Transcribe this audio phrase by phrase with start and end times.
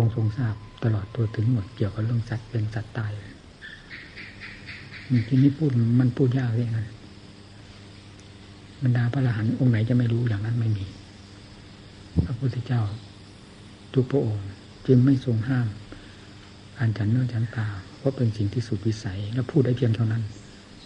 [0.00, 3.12] องทรงทราบตลอดตัวถึงหมดเกี่ยวกับเรื่องสัตว์เป็นสัตว์ตาย
[5.28, 6.86] ที่นี้พูดมันพูดยากเลยนะ
[8.82, 10.84] บรรดาพระอรหันต์องค์ไหนจะไม่รู้อย่างนั้นไม่มี
[12.24, 12.82] พระพุทธเจ้า
[13.94, 14.46] ทุกพระองค์
[14.86, 15.68] จึงไม่ทรงห้าม
[16.78, 17.66] การฉันเนื้อฉันตา
[17.98, 20.22] เพราะเป็นสิ่งที่สุดวิสัย แล้วพูดได้เพียงเท่านั้น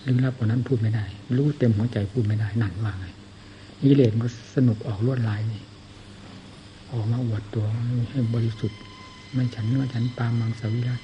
[0.07, 1.05] ลึกลับกว่านั้นพูดไม่ได้
[1.37, 3.07] รู้เต็มหัวใจพูดไม่ได้หนันว่าไง
[3.83, 5.63] นิเลศก็สนุกออกลวดลายนี่
[6.93, 7.67] ออกมาอวดตัว
[8.11, 8.79] ให้บริสุทธิ์
[9.37, 11.01] ไม่ฉันเนื้อฉันปามังสวิรัต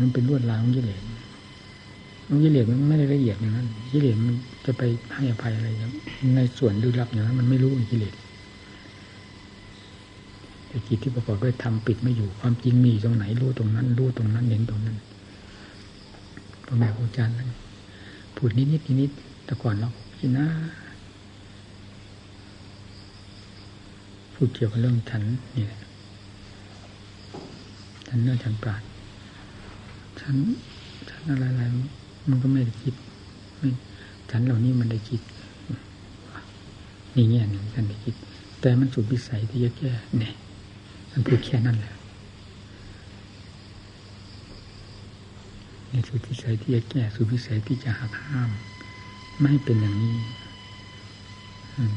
[0.00, 1.02] มันเป็นลวดลายของกิเลส
[2.44, 4.34] กิเลสมันไม่ได้ละเอียดอย่างนั้นกิเลสมัน
[4.64, 4.82] จะไป
[5.14, 5.92] ให้อภัยอะไรอย่าง
[6.36, 8.14] ในส่วนลึกลับอย่างนั้นมันไม่รู้กิเลส
[10.68, 14.96] แต่จิตที่ประกอบด้วยธรรมปิดไม่อยู่ความจริงมีตรงไหนรู้ตรงนั้น รู้ตรงนั้นเห็นตรงนั้น
[16.66, 17.50] พ่อแม่ครูอาจารย์นั้น
[18.36, 19.10] พูดนิดนิดนิด
[19.44, 20.46] แต่ก่อนเราคิดนะ
[24.34, 25.22] พูดเกี่ยวกับเรื่องฉัน
[25.56, 25.80] นี่แหละ
[28.12, 28.82] ฉันเนื้อฉันปราด
[30.20, 30.36] ฉัน
[31.10, 31.62] ฉันอะไรอะไร
[32.28, 32.94] มันก็ไม่ได้คิด
[33.58, 33.68] ไม่
[34.30, 35.20] ฉันเหล่านี้มันได้คิด
[37.14, 38.14] นี่แง่หนึ่งฉันได้คิด
[38.60, 40.34] แต่มันสุดวิสัยที่จะแก้เนี่ย
[41.10, 41.94] มันพูดแค่นั้นแหละ
[45.88, 48.50] ในสุดวิสัยที่จะแก้สุดวิสัยที่จะหักห้าม
[49.38, 50.16] ไม่ให้เป็นอย่างนี้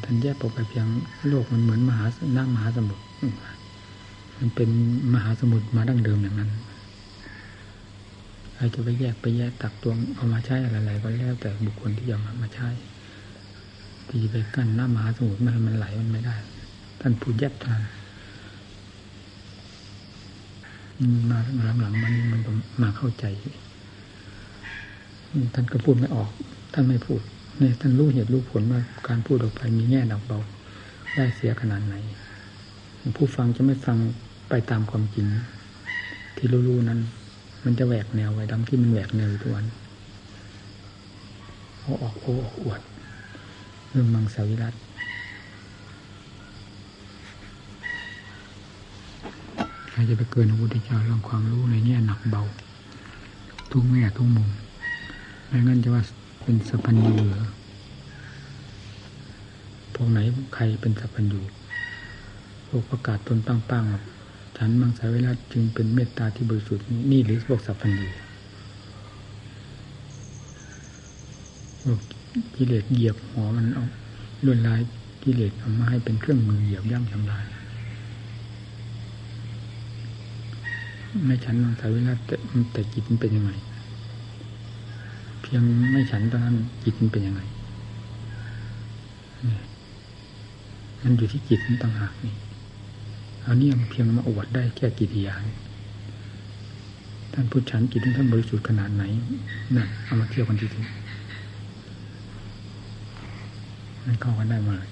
[0.03, 0.88] ท่านแยกออกไปเพียง
[1.27, 2.05] โลกมันเหมือนมหา
[2.38, 3.03] น้ำมหาสมุทร
[4.45, 4.69] มันเป็น
[5.13, 6.52] มหาสมุทรมาดั้งเดิมอย่างนั้น
[8.55, 12.69] ใครจะไปแยกไปแยกตักตวงเอามาใช้อะไรๆก็แล้วแต่บุคคลที่จะมามาใช้
[14.08, 16.36] ที่ไปกั้นน้ำมหาสมุทรไม่ให้มันไหลมันไม่ได้
[17.02, 17.80] ท่านพูดแยกทาง
[21.30, 21.39] มา
[21.80, 22.41] หลังๆมันมัน
[22.81, 23.25] มาเข้าใจ
[25.53, 26.30] ท่านก็พูดไม่ออก
[26.73, 27.21] ท่านไม่พูด
[27.59, 30.39] เนี่ยท่านรู้เหตุรู้ผลว่าการพูดออกไปมีแง่หนักเบา
[31.16, 31.95] ได้เสียขนาดไหน
[33.17, 33.97] ผู้ฟังจะไม่ฟัง
[34.49, 35.27] ไปตามความจริง
[36.36, 36.99] ที่รู้ๆนั้น
[37.63, 39.65] มันจะแหวกแนวไว้ดังที่มันแหวกแนวทุกวัน
[41.80, 42.82] เอาออกโอ้ออกอวด
[43.89, 44.73] เรื่องมังสวิรัต
[49.89, 52.43] ใครจะไปเกินพระพุทธเจ้าเรื่องความรู้ในแง่หนักเบา
[53.71, 54.49] ทุกแง่ทุกมุม
[55.48, 56.03] ไม่งั้นจะว่า
[56.43, 57.45] เป็นสัพพัญญูเหรอ
[59.93, 60.20] พวกไหน
[60.53, 61.42] ใครเป็นสัพพัญญู
[62.67, 64.13] พวกประกาศตนตั้งๆ
[64.66, 68.08] ฉันมังสาวิรัตจึงเป็นเมตตาที่บริสุทธิ์นี่หรือพวกสัพพัญญู
[71.84, 72.00] พวก
[72.56, 73.86] กิเลสเหยียบหัวมันเอา
[74.46, 74.80] ลวนลาย
[75.24, 77.46] กิเลสเอามาให้เป็นเครื่องมือเหยียบย่ำทำลาย
[81.26, 82.36] ไม่ฉันมังสาวิรัตแต่
[82.74, 83.52] แต่จิตมันเป็นยังไง
[85.42, 87.42] เพียงไม่ฉันตอนนั้นจิตมันเป็นยังไง
[91.02, 92.34] มันอยู่ที่จิตมันต่างหากนี่
[93.45, 95.36] อาเนี่ยเพียงมาอวดได้แค่กิริยา
[97.33, 99.04] ท่านพูดฉันจิตท่านบริสุทธิ์ขนาดไหน
[99.76, 100.81] นั่นเอามาเทียบกันทีที
[104.05, 104.89] มันเข้ากันได้มาเลย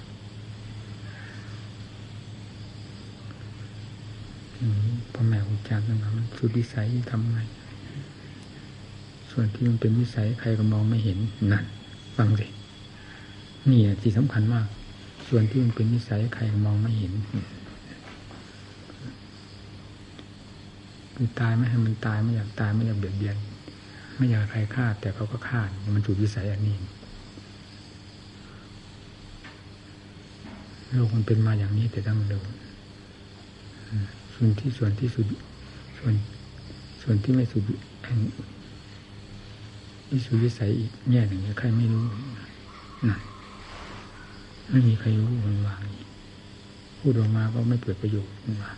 [5.12, 7.38] พ่อแม่ครูอาจารย์นั้นมันสุดวิสัยทำไง
[9.30, 11.18] ส่วนที่มันเป็นวิสัยใครก็มองไม่เห็น
[11.52, 11.64] นั่น
[12.16, 12.46] ฟังสิ
[13.70, 14.66] นี่ที่สำคัญมาก
[15.28, 17.12] ส่วนที่มันเป็นวิสัยใครก็มองไม่เห็น
[21.24, 23.36] คือตายไม่ให้มันตายไม่อยากตายไม่อยากเบียดเบียน
[24.16, 25.60] ไม่อยากใครฆ่า แต่เขาก็ฆ่า
[25.94, 26.76] มันจุดวิสัยอันนี้
[30.90, 32.44] โลกมันเป็นมาอย่างนี้แต่ตั้งเดิม
[34.34, 35.26] ส่วนที่ส่วนที่สุด
[35.98, 36.14] ส่วน
[37.02, 42.04] ส่วนที่ไม่สุดวิสุวิสัยอีกแง่หนึ่งใครไม่รู้
[43.10, 43.18] นะ
[44.70, 45.80] ไม่มีใครรู้มันวาง
[46.98, 48.76] พูดออกมาก็ไม่เกิดประโยชน์มันวาง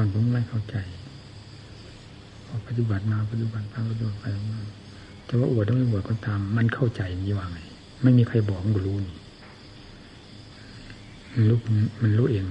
[0.00, 0.76] ก่อนผมไม่เข้าใจ
[2.46, 4.26] พอปฏิบัติมาปฏิบัติไปปฏิบัติไป
[5.28, 7.58] จะว่าอวดไม่อวดก็ตาม มันเข้าใจนี่ว่าไง
[8.02, 9.16] ไม่มีใครบอกมันรู้นี่
[11.32, 11.58] มันรู้
[12.02, 12.44] มันรู้เอง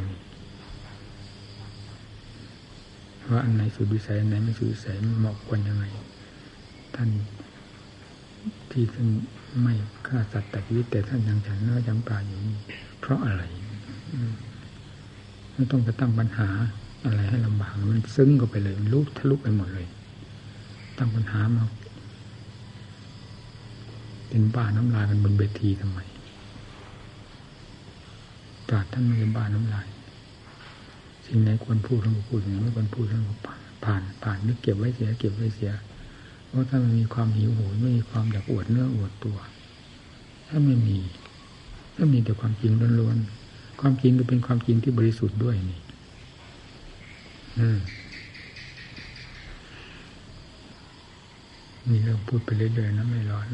[3.31, 5.85] ว่าอันไหนสุดวิสัยอันไหนไม่สุดวิสัยเหมาะควรยังไง
[6.95, 7.09] ท่าน
[8.71, 9.07] ที่ท่าน
[9.61, 9.73] ไม่
[10.07, 12.57] ฆ่าสัตว์แต่ชีวิตแต่ท่านยังฉันเนื้อยังปลาอยู่นี่
[12.99, 13.43] เพราะอะไร
[15.53, 16.49] ไม่ต้องไปตั้งปัญหา
[17.05, 19.87] อะไรให้ลำบากมันซึ้งก็ไปเลยมันลุกทะลุไปหมดเลย
[20.97, 21.63] ตั้งปัญหามา
[24.29, 25.99] เป็นบ้าน้ำลายกันบนเวทีทำไม
[28.67, 29.87] ปราดท่านไม่ได้บ้าน้ำลาย
[31.25, 33.33] สิ่งไหนควรพูดท่านก็พูดอย่างนี้ไม่ควรพูดท่านก็
[33.85, 35.71] ผ่านผ่านนึกเก็บไว้เสีย เก็บไว้เสีย
[36.47, 39.37] เพราะถ้ามันมีความหิวโหยไม่มีความอยากอวดเนื้ออวดตัว
[40.47, 40.97] ถ้าไม่มี
[41.95, 45.79] ถ้ามีแต่ความจริงล้วนๆความจริงก็เป็นความจริงที่บริสุทธิ์ด้วยนี่
[51.87, 53.47] มีเรื่องพูดไปเรื่อยๆนะไม่ร้อน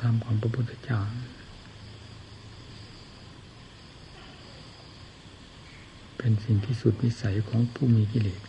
[0.00, 0.98] ทำของพระพุทธเจ้า
[6.16, 8.42] เป็นสิ่งที่สุดวิสัยของผู้มีกิเลส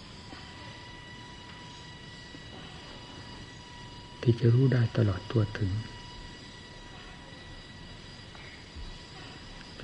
[4.22, 5.72] ที่จะรู้ได้ตลอดตัวถึง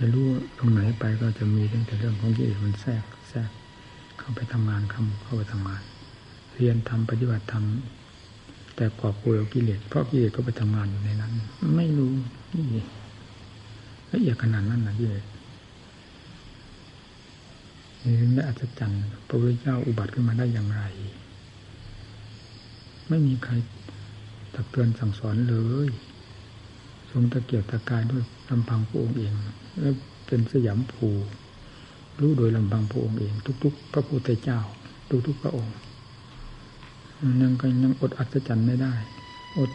[0.04, 0.28] จะรู้
[0.58, 3.50] ตรงไหนไปก็จะมีตั้งแต่เรื่องของกิเลสมันแทรกแทรก
[4.18, 5.82] เข้าไปทำงานคำเข้าไปทำงาน
[6.56, 11.34] เรียนทำปฏิบัติทำแต่กอบกลัวกิเลสเพราะกิเลสก็ไปทำงานอยู่ในนั้น
[11.76, 12.14] ไม่รู้
[12.56, 12.66] นี่
[14.12, 15.26] ละเอียดขนาดนั้นนะกิเลส
[18.04, 20.84] นี่ไม่อัศจรรย์พระพุทธเจ้าอุบัติขึ้นมาได้อย่างไร
[23.10, 23.54] ไม่มีใคร
[24.54, 25.56] ตักเตือนสั่งสอนเล
[25.86, 25.90] ย
[27.12, 29.34] ทรงตะเกียบตะกายด้วย ลำพังพระองค์เอง
[29.80, 29.90] และ
[30.28, 31.10] เป็นสยามภู
[32.22, 33.34] รู้โดยลำพังพระองค์เอง
[33.64, 34.60] ทุก ๆ พระพุทธเจ้า
[35.28, 35.74] ทุกๆพระองค์
[37.42, 38.94] ยังก็ยังอดอัศจรรย์ไม่ได้
[39.58, 39.72] อด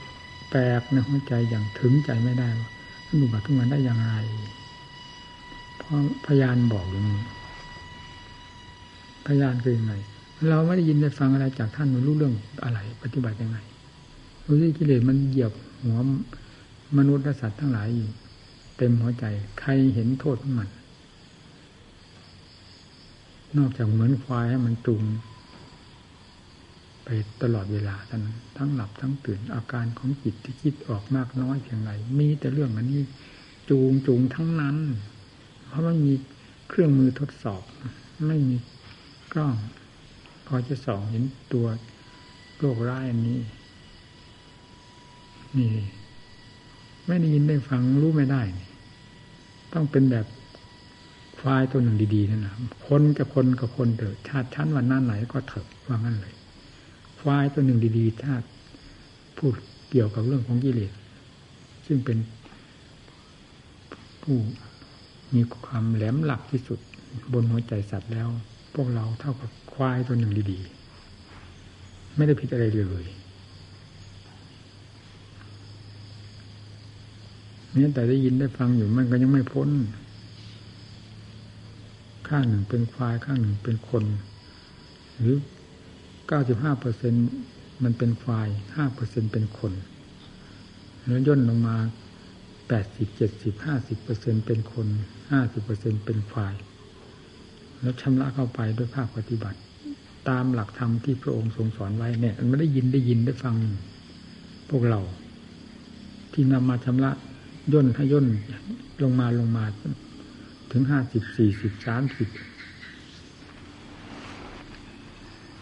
[0.50, 2.68] แปลกในหัวใจอย่างถึงใจไม่ได้ว่า
[3.06, 4.12] ท่านอุบัติขึ้นมาได้อย่างไร
[5.76, 7.20] เพราะพยานบอกอย่างนี้
[9.26, 9.94] พยานคือยังไง
[10.48, 12.34] เราไม่ได้ยินได้ฟังอะไรจากท่านไม่รู้เรื่อง
[12.64, 13.58] อะไร ปฏิบัติยังไง
[14.46, 15.52] รู้ที่กิเลสมันเหยียบ
[15.82, 15.98] หัว
[16.98, 18.10] มนุษย์และสัตว์ทั้งหลายอยู่
[18.76, 19.24] เต็มหัวใจ
[19.60, 20.68] ใครเห็นโทษของมัน
[23.58, 25.02] นอกจากเหมือนควายให้มันจูง
[27.04, 27.08] ไป
[27.42, 28.22] ตลอดเวลาทั้ง
[28.56, 33.02] ทั้งหลับทั้งตื่นอาการของจิตที่คิดออกมากน้อยเพียงไรมีแต่เรื่องอันนี้
[33.70, 34.76] จูงจูงทั้งนั้น
[35.66, 36.14] เพราะมันมี
[36.68, 37.62] เครื่องมือทดสอบ
[38.26, 38.56] ไม่มี
[39.32, 39.54] กล้อง
[40.46, 41.66] พอจะส่องเห็นตัว
[42.58, 43.40] โรคร้ายอันนี้
[45.56, 45.70] นี่
[47.06, 48.42] ไม่ได้ยินได้ฟังรู้ไม่ได้
[49.72, 50.26] ต้องเป็นแบบ
[51.38, 52.54] ควายตัวหนึ่งดีๆนั่นนะ
[52.88, 56.34] คนกับคนกับคนเถอะชาติชั้นวันหน้าไหนก็เถอะว่างั้นเลย
[57.20, 58.32] ควายตัวหนึ่งดีๆถ้า
[59.38, 59.54] พูด
[59.90, 60.92] เกี่ยวกับเรื่องของกิเลส
[61.86, 62.18] ซึ่งเป็น
[64.22, 64.36] ผู้
[65.34, 66.78] มีความแหลมหลักที่สุด
[67.32, 68.28] บนหัวใจสัตว์แล้ว
[68.74, 73.04] พวกเราเท่ากับควายตัวหนึ่งดีๆ ไม่ได้ผิดอะไรเลย
[77.76, 79.68] นี่แต่ได้ยินได้ฟังอยู่มันก็ยังไม่พ้น
[82.28, 84.04] ข้างหนึ่งเป็นควายข้างหนึ่งเป็นคน
[85.18, 85.36] หรือ
[86.28, 87.14] เก้าสิบห้าเปอร์เซ็น
[87.84, 89.72] มันเป็นควายห้าเปอร์เซ็นเป็นคน
[91.06, 91.76] แล้วย่นลงมา
[92.68, 94.86] แปดสิบเจ็ดสิบห้าสิบเปอร์เซ็นเป็นคน
[95.30, 96.54] ห้าสิบเปอร์เซ็นเป็นควาย
[97.80, 99.58] แล้วชำระเข้าไปด้วยภาคปฏิบัติ
[100.28, 103.54] ตามหลักธรรมที่พระองค์ทรงสอนไว้เนี่ย มันไม่ได้ยินได้ยินได้ฟัง
[104.70, 105.00] พวกเรา
[106.32, 107.10] ที่นำมาชำระ
[107.72, 108.26] ย่นให้ย่น
[109.02, 109.64] ลงมาลงมา
[110.70, 112.28] ถึงห้าสิบสี่สิบสามสิบ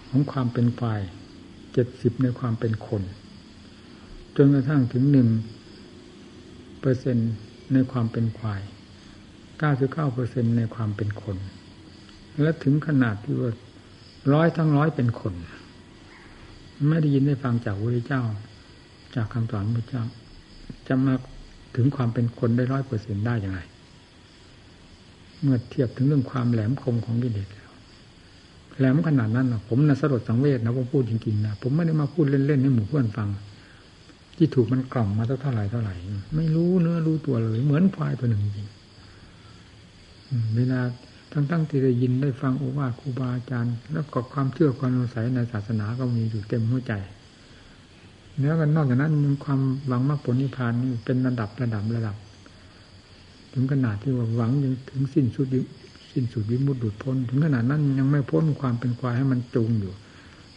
[0.08, 1.00] ของความเป็นฝ่าย
[1.72, 3.02] เจ็ดสิบในความเป็นคน
[4.36, 5.28] จนกระทั่งถึงหนึ่ง
[6.80, 7.16] เปอร์เซ็น
[7.72, 8.62] ในความเป็นควาย
[9.58, 11.36] เก้าสิบเก้าเปอร์เซ็นในความเป็นคน
[12.40, 13.52] และถึงขนาดที่ว่า
[14.32, 15.34] ร้อยทั้งร้อยเป็นคน
[16.88, 18.22] ไม่ได้ยินได้ฟังจากพระเจ้า
[19.14, 20.04] จากคำสอนพระเจ้า
[20.88, 21.14] จะมา
[21.76, 23.60] ถึงความเป็นคนได้ร้อยเปอร์เซ็นได้อย่างไร
[25.40, 27.70] เมื่อเทียบถึงเรื่องความแหลมคมของกิเลสแล้ว
[28.78, 33.28] แหลมขนาดนั้นนะผมนะสลดสังเวชนะผมพูดจริงๆนะผมไม่ได้มาพูดเล่นๆให้หมู่เพื่อนฟัง
[34.36, 35.94] ที่ถูกมันกล่อมมาเท่าไหร่เท่าไหร่
[36.36, 38.68] ไม่รู้เนื้อรู้ตัวเลย เหมือนควายตัวหนึ่งจริง
[40.56, 40.80] เวลา
[41.32, 46.92] ทั้งๆที่ได้ยินได้ฟังโอวาทครูบาอาจารย์ แล้วก็ความเชื่อความสงสัยในศาสนาก็มีอยู่เต็มหัวใจ
[48.40, 49.12] แล้วกันนอกจากนั้น
[49.44, 52.16] ความหวังมรรคผลนิพพานนี่เป็นระดับระดับระดับ
[53.52, 55.46] ถึงขนาดที่ว่าหวังยังถึงสิ้นสุด
[56.12, 59.92] สิ้นสุดวิมุตติดุดพ้น ถึงขนาดนั้นยังไม่พ้นความเป็นควายให้มันจูงอยู่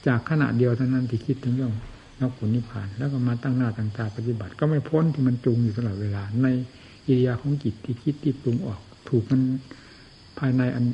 [0.07, 1.73] จากขณะเดียวเท่านั้นที่คิดถึงเรื่อง
[2.19, 6.47] มรรคผลนิพพาน แล้วก็มาตั้งหน้าตั้งตาปฏิบัติ ก็ไม่พ้นที่มันจูงอยู่ตลอดเวลา ใน
[7.07, 9.41] อิริยาของจิตที่คิดที่ปรุงออก ถูกมัน
[10.39, 10.85] ภายในอัน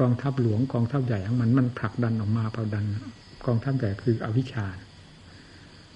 [0.00, 2.84] กองทัพหลวงกองทัพใหญ่ของมันมันผลักดันออกมาผลักดัน
[3.46, 4.66] กองทัพใหญ่คืออวิชชา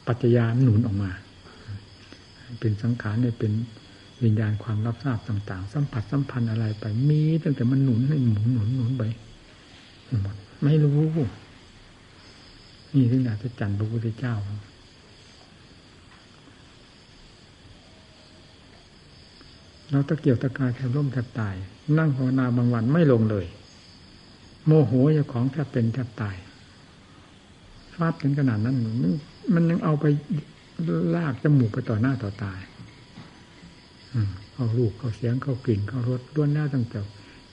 [0.06, 1.11] ปัจจยาหนุนออกมา
[2.61, 3.52] เป็นสังขารเนี่ยเป็น
[4.25, 9.02] วิญญาณความรับทราบต่าง ๆ สัมผัสสัมพันธ์อะไรไปมีตั้งแต่มันหนุนให้หมุนหนุนหนุนไป
[10.23, 10.99] หมดไม่รู้
[12.94, 14.34] นี่ถึงอาจจันพระพุทธเจ้า
[19.90, 21.54] เราตะเกียวตะกายแทบร่มแทบตาย
[21.99, 23.46] นั่งภาวนาบางวันไม่ลงเลย
[24.66, 26.37] โมโหเจ้าของแทบเป็นแทบตาย
[27.94, 29.12] ฟาดกันขนาดนั้นมัน
[29.54, 30.04] มันยังเอาไป
[31.14, 32.52] ลากจมูกไปต่อหน้าต่อตา
[34.54, 36.98] เอาลูกเขาเสียงเขากลิ่นเขารสด้วนหน้าตั้งแต่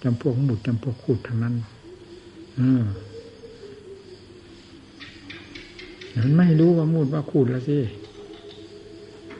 [0.03, 1.55] จำพวกหมุดจำพวกขูดทั้งนั้น
[2.59, 2.83] อืม
[6.15, 7.77] มันไม่รู้ว่ามูดว่าขูดแล้วสิ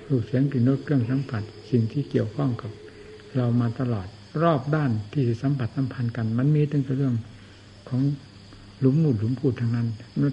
[0.08, 2.72] รูปเสียงกลิ่นรสเครื่องสัมผัส สิ่งที่เกี่ยวข้องกับ
[3.36, 4.08] เรามาตลอด
[4.42, 7.16] รอบด้านที่สัมผัสสัมพันธ์กัน มันมีตั้งแต่เรื่อง
[7.90, 8.02] ของ
[8.82, 9.88] หลุมมูดหลุมพูดทั้งนั้น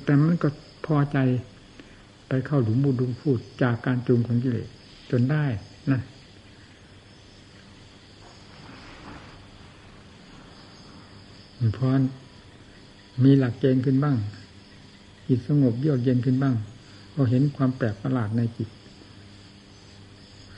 [0.04, 0.48] แต่มันก็
[0.86, 1.18] พอใจ
[2.28, 4.68] ไปเข้าหลุมมูดหลุมพูดจากการจูงของกิเลส
[5.10, 5.44] จนได้
[5.92, 6.00] นะ
[11.78, 11.88] พอ
[13.24, 14.16] มีหลักเกณฑ์ขึ้นบ้าง
[15.26, 16.54] จิตสงบเยือกเย็นขึ้นบ้าง
[17.14, 18.68] ก็เห็นความแปลกประหลาดในจิต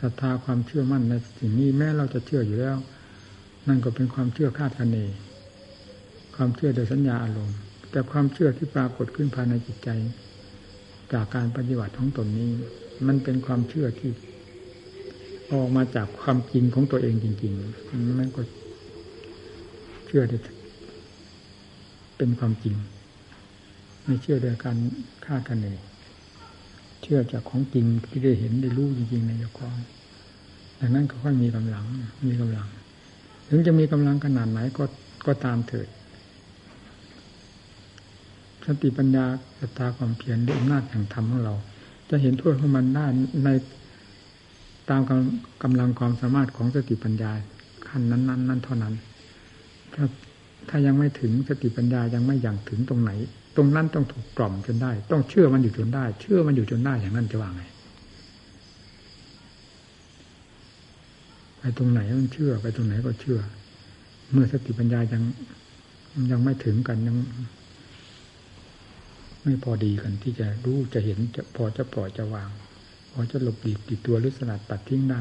[0.01, 2.77] ศรัทธาความเชื่อมั่นในสิ่งนี้แม้เราจะเชื่ออยู่แล้ว
[3.69, 4.97] นั่นก็เป็นความเชื่อคาดคะเน
[6.37, 7.59] ความเชื่อโดยสัญญาอารมณ์
[7.91, 9.89] แต่ความเชื่อที่ปรากฏขึ้นภายในจิตใจ
[11.13, 12.51] จากการปฏิบัติของตนนี้
[13.07, 14.11] มันเป็นความเชื่อที่
[15.53, 18.43] ออกมาจากความจริงของตัวเองจริงๆมันก็
[20.07, 20.39] เชื่อได้
[22.17, 22.75] เป็นความจริง
[24.05, 24.77] ไม่เชื่อโดยการ
[25.25, 25.67] คาดคะเน
[27.03, 29.77] เชื่อจากของจริงที่ได้เห็นได้รู้จริงๆในยกอง
[30.81, 31.85] ดังนั้นก็ค่อยมีกำลัง
[32.29, 32.67] มีกำลัง
[33.49, 34.85] ถึงจะมีกำลังขนาดไหนก็
[35.27, 35.89] ก็ตามเถิด
[38.67, 39.25] สติปัญญา
[39.59, 41.55] สตาความเพียรด้วยอำนาจแห่งธรรมของเรา
[42.11, 43.07] จะเห็นโทษของมันได้
[43.45, 43.49] ใน
[44.91, 45.03] ตาม
[45.63, 47.31] กำลังความสามารถของสติปัญญา
[47.89, 48.95] ขั้นนั้นนั้นนั้นเท่านั้น
[49.95, 50.05] ถ้า
[50.69, 53.11] ถ้ายังไม่ถึงสติปัญญายังไม่อย่างถึงตรงไหน
[53.57, 57.63] ตรงนั้นต้องถูกกล่อมจนได้ ต้องเชื่อมันอยู่จนได้ เชื่อมันอยู่จนได้อย่างนั้นจะว่าไง
[61.59, 63.41] ไปตรงไหนมันเชื่อ ไปตรงไหนก็เชื่อ
[64.33, 65.23] เมื่อสติปัญญายัง
[66.31, 67.17] ยังไม่ถึงกันยัง
[69.45, 72.51] ไม่พอดีกันที่จะรู้จะเห็นจะพอจะปล่อยจะวาง
[73.13, 75.21] พอจะหลบหลีติดตัวหรือสลัดปัดทิ้งได้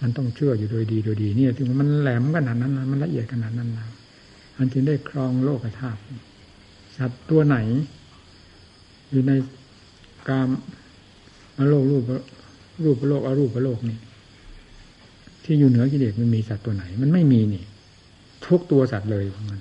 [0.00, 3.86] มันต้องเชื่ออยู่โดยดีโดยดีเนี่ยถึงมันแหลมขนาดนั้นนะมันละเอียดขนาดนั้นนะ
[4.58, 6.00] มันจึงได้ครองโลกธาตุ
[6.96, 7.56] สัตว์ตัวไหน
[9.10, 9.32] อยู่ใน
[10.28, 10.48] กาม
[11.58, 12.02] อโลกรูป
[12.84, 13.98] รูปโลกอรูปโลกนี่
[15.44, 17.64] ที่อยู่เหนือกิเลสมันมีสัตว์ตัวไหน มันไม่มีนี่
[18.46, 19.60] ทุกตัวสัตว์เลยมัน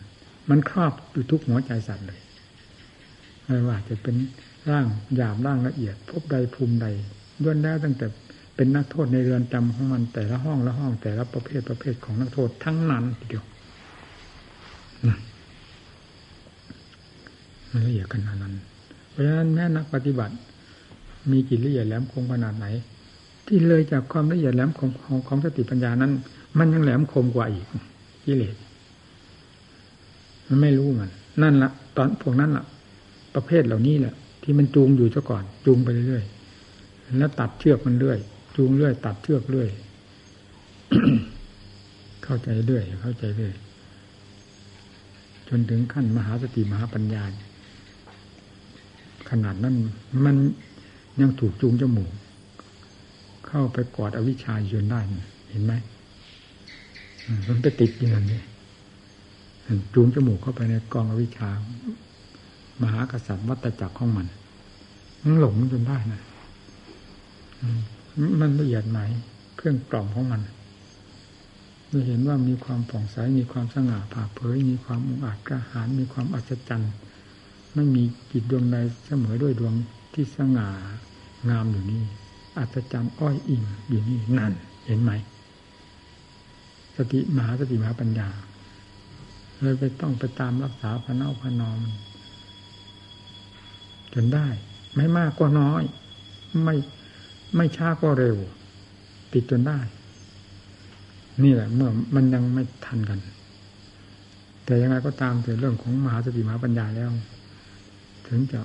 [0.50, 2.20] มันครอบอยู่ทุกหัวใจสัตว์เลย
[3.48, 4.16] ไม่ว่าจะเป็น
[4.70, 6.88] ร่างหยาบร่างละเอียด พบใดภูมิใด
[7.44, 8.06] ย้วนแล้วตั้งแต่
[8.56, 13.44] เป็นนักโทษในเรือนจำของมันแต่ละห้องละห้องแต่ละประเภทประเภทของนักโทษทั้งนั้นทีเดียว
[17.72, 18.54] มันละเอียดขนาดนั้น
[19.10, 20.34] เพราะฉะนั้นแม้นักปฏิบัติ
[21.32, 22.66] มีจิตละเอียดแหลมคมขนาดไหน
[23.48, 26.12] ที่เลยจากความละเอียดแหลมคมของของสติปัญญานั้น
[26.58, 27.66] มันยังแหลมคมกว่าอีก
[28.26, 28.56] กิเลส
[30.48, 31.12] มันไม่รู้มัน
[31.42, 32.66] นั่นละตอนพวกนั้นละ
[33.40, 38.20] ประเภทเหล่านี้แหละที่มันจูงอยู่ซะก่อน จูงไปเรื่อยๆแล้วตัดเชือกมันเรื่อย
[38.56, 39.70] จูงเรื่อย ตัดเชือกเรื่อย
[42.24, 43.54] เข้าใจเรื่อย เข้าใจเรื่อย
[45.48, 47.24] จนถึงขั้นมหาสติมหาปัญญา
[49.30, 49.76] ขนาดนั้น
[50.26, 50.36] มัน
[51.22, 52.12] ยังถูกจูงจมูก
[53.48, 55.00] เข้าไปกอดอวิชชาจนได้
[55.50, 55.74] เห็นไหม
[57.48, 58.42] มันไปติดอยู่นั่นนี่
[59.94, 61.50] จูงจมูกเข้าไปในกองอวิชชา
[62.82, 64.28] มหากษัตริย์วัตจักรของมัน
[65.22, 66.22] มันหลงจนได้นะ
[68.40, 69.00] มันละเอียดไหม
[69.58, 70.42] เครื่องกล่อมของมัน
[71.90, 76.94] เราเห็นว่ามีความผ่องใสมีความสง่าผ่าเผย มีความอุอาจกระหารมีความอัศจรรย์
[77.74, 79.74] ไม่มีจิตดวงใดเสมอด้วยดวง
[80.14, 80.70] ที่สง่า
[81.50, 82.04] งามอยู่นี่
[82.58, 84.54] อัศจรรย์อ้อยอิ่งอยู่นี่นั่น
[84.86, 85.12] เห็นไหม
[86.96, 88.30] สติมหาสติมหาปัญญา
[89.62, 91.80] เลยไปต้องไปตามรักษาพระเน่าพระนอม
[94.24, 94.48] นได้
[94.96, 95.84] ไม่มากก็น้อย
[96.64, 96.76] ไม่
[97.56, 98.38] ไม่ช้าก็เร็ว
[99.34, 99.80] ติดจนได้
[101.44, 103.20] นี่แหละ เมื่อมันยังไม่ทันกัน
[104.66, 107.10] แต่ยังไงก็ตามแต่เรื่องของมหาสติมหาปัญญาแล้ว
[108.28, 108.60] ถึงจะ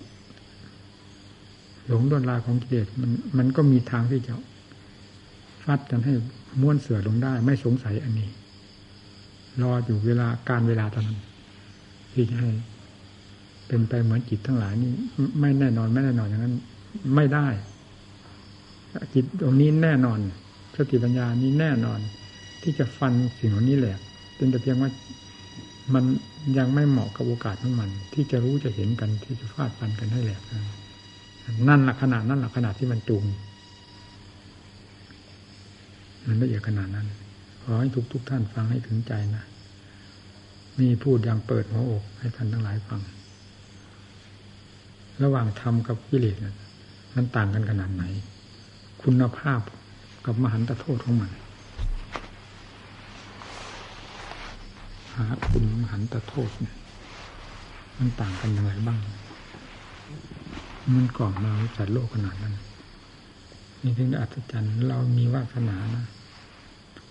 [1.87, 4.35] หลงดวนลายของกิเลสมันมันก็มีทางที่จะ
[5.65, 6.15] ฟัดกันให้
[6.61, 8.29] ม้วนเสือลงได้ ไม่สงสัยอันนี้
[9.63, 11.19] รออยู่เวลาการเวลาเท่านั้น
[12.13, 12.51] ที่จะให้
[13.73, 14.93] เป็นไปเหมือนจิตทั้งหลายนี่
[15.41, 16.55] ไม่แน่นอนไม่แน่นอนอย่างนั้น
[17.14, 17.47] ไม่ได้
[19.14, 20.19] จิตตรงนี้แน่นอน
[20.76, 22.00] สติปัญญานี้แน่นอน
[22.62, 23.97] ที่จะฟันสิ่งเหล่านี้แหละ
[24.37, 24.91] เป็นแต่เพียงว่า
[25.95, 26.05] มัน
[26.59, 30.43] ยังไม่เหมาะกับโอกาสของมัน ที่จะรู้จะเห็นกันที่จะฟาดฟันกันให้แหลก
[31.69, 33.25] นั่นแหละขนาดนั่นแหละขนาดที่มันจูง
[36.26, 37.07] มันละเอียดขนาดนั้น
[37.62, 39.45] ขอให้ทุกทุกท่านฟังให้ถึงใจนะ
[40.81, 43.00] นี่พูดอย่างเปิดหัวอกให้ท่านทั้งหลายฟัง
[45.23, 46.37] ระหว่างธรรมกับกิเลส
[47.14, 48.04] มันต่างกันขนาดไหน
[49.02, 49.61] คุณภาพ
[50.26, 51.31] กับมหันตโทษของมัน
[55.14, 56.76] หาคุณมหันตโทษเนี่ย
[57.99, 59.00] มันต่างกันยังไงบ้าง
[60.95, 62.54] มันก่อมาจัดโลกขนาดนั้น
[63.83, 66.07] นี่ถึงอัศจรรย์เรามีวาสนานะ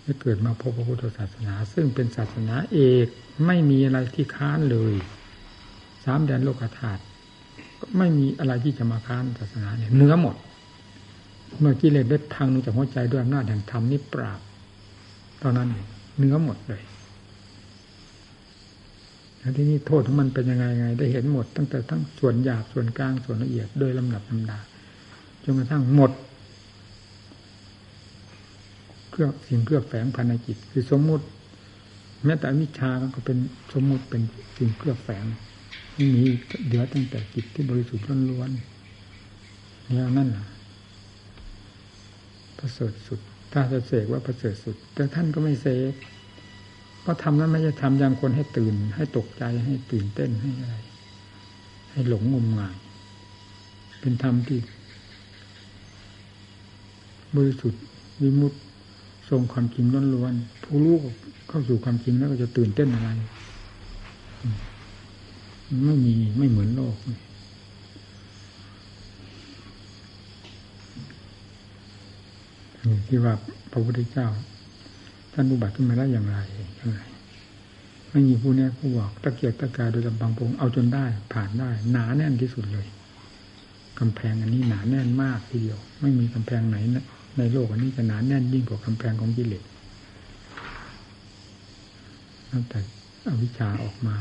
[0.01, 3.07] ได้เกิดมาพบพระพุทธศาสนา ซึ่งเป็นศาสนาเอก
[3.45, 4.93] ไม่มีอะไรที่ค้านเลย
[6.05, 7.01] สามแดนโลกธาตุ
[7.97, 10.35] ไม่มีอะไรที่จะมาค้านศาสนาเนี่ยเนื้อหมด
[11.59, 14.39] เมื่อกิเลสได้พังลงจากหัวใจด้วยอำนาจแห่งธรรมนี่ปราบ
[15.41, 15.69] ตอนนั้น
[16.17, 16.83] เนื้อหมดเลย
[19.39, 24.59] แล้วที่นี่โทษของมันเป็นยังไงไง ได้เห็นหมดตั้งแต่ทั้งส่วนหยาบส่วนกลางส่วนละเอียดโดยลำดับลำดา
[25.43, 26.11] จนกระทั่งหมด
[29.11, 31.25] เครื่องสิ่งเครื่องแฝงภายในจิต คือสมมุติ
[32.25, 33.37] แม้แต่วิชาก็เป็น
[33.73, 34.21] สมมุติเป็น
[34.57, 35.25] สิ่งเครื่องแฝง
[36.01, 36.23] ม่มี
[36.67, 40.45] เดือตั้งแต่จิตที่บริสุทธิ์ล้วนๆแล้วนั่นแหละ
[42.57, 43.19] ประเสริฐสุด
[43.53, 45.93] ถ้าจะเสกว่าประเสริฐสุด แต่ท่านก็ไม่เสก
[47.05, 50.75] ก็ทำนั้นไม่ใช่ทำย่างคนให้ตื่น ให้ตกใจให้ตื่นเต้นให้อะไร
[51.91, 52.75] ให้หลงงมงาย
[53.99, 54.59] เป็นธรรมที่
[57.35, 57.81] บริสุทธิ์
[58.21, 58.57] วิมุตติ
[59.29, 60.95] ทรงความจริงล้วนๆผู้รู้
[61.47, 63.09] เข้าสู่ความจริงแล้วก็จะตื่นเต้นอะไร
[65.85, 66.95] ไม่มีไม่เหมือนโลก
[73.07, 73.33] ที่ว่า
[73.71, 74.27] พระพุทธเจ้า
[75.33, 76.37] ท่านอุบัติขึ้นมาได้อย่างไร
[76.79, 76.99] ยังไง
[78.11, 82.87] ไม่มีผู้นี้ผู้บอกตะเกียกตะกายโดยลำพังพงเอาจนได้ ผ่านได้ หนาแน่นที่สุดเลย
[83.99, 86.77] กำแพงอันนี้หนาแน่นมากทีเดียว ไม่มีกำแพงไหน
[87.37, 89.63] ในโลกอันนี้จะหนาแน่นยิ่งกว่ากำแพงของกิเลส
[92.51, 92.79] ตั้งแต่
[93.25, 94.15] อวิชชาออกมา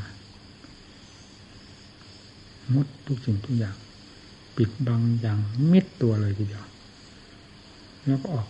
[2.75, 3.77] มดทุกสิ่งทุกอย่าง
[4.57, 5.39] ปิดบังอย่าง
[5.71, 6.65] มิดตัวเลยทีเดียว
[8.07, 8.49] แล้วก็ออก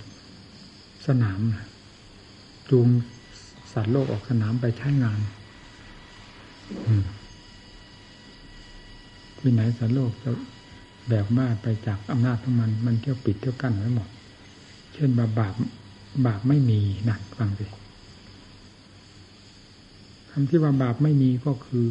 [1.06, 1.40] สนาม
[2.70, 2.88] จูง
[3.72, 5.20] สัตว์โลกออกสนามไปใช้งาน
[9.38, 10.30] ที่ไหนสัตว์โลกจะ
[11.08, 14.08] แบบบ้าไปจากอำนาจของมัน มันเที่ยวปิดเที่ยวกั้นไว้หมด
[14.94, 15.54] เช่นบาบาป
[16.26, 17.64] บาปไม่มีนักฟังสิ
[20.30, 21.86] คำที่ว่าบาปไม่มีก็คือ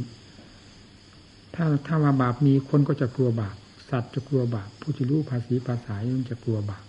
[1.61, 3.55] ถ้าถ้าว่าบาปมีคนก็จะกลัวบาป
[3.89, 6.83] สัตว์จะกลัวบาปผู้ที่รู้ภาษีภาษามันจะกลัวบาป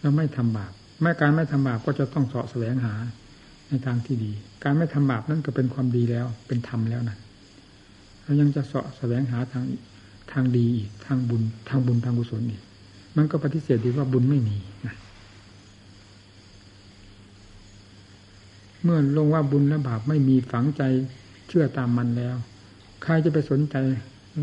[0.00, 2.94] แล้วไม่ทำบาปแม้การไม่ทำบาปก็จะต้องเสาะแสวงหา
[3.68, 4.32] ในทางที่ดี
[4.64, 7.20] การไม่ทำบาปนั่นก็เป็นความดีแล้ว เป็นธรรมแล้วนั่น
[8.22, 9.64] เรายังจะเสาะแสวงหาทาง
[10.32, 12.62] ทางดีอีกทางบุญทางบุญทางกุศลอีก
[13.16, 14.96] มันก็ปฏิเสธดีว่าบุญไม่มีนะ
[18.82, 20.82] เมื่อลงว่าบุญและบาปไม่มีฝังใจ
[21.48, 22.36] เชื่อตามมันแล้ว
[23.02, 23.76] ใครจะไปสนใจ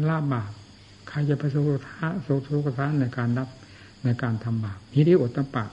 [0.10, 0.52] ลาบบาป
[1.10, 3.50] ใครจะไปโศกท้าโศกโศกท้าในการรับ
[4.04, 5.65] ในการทำบาปนี้ที่อดตะปะ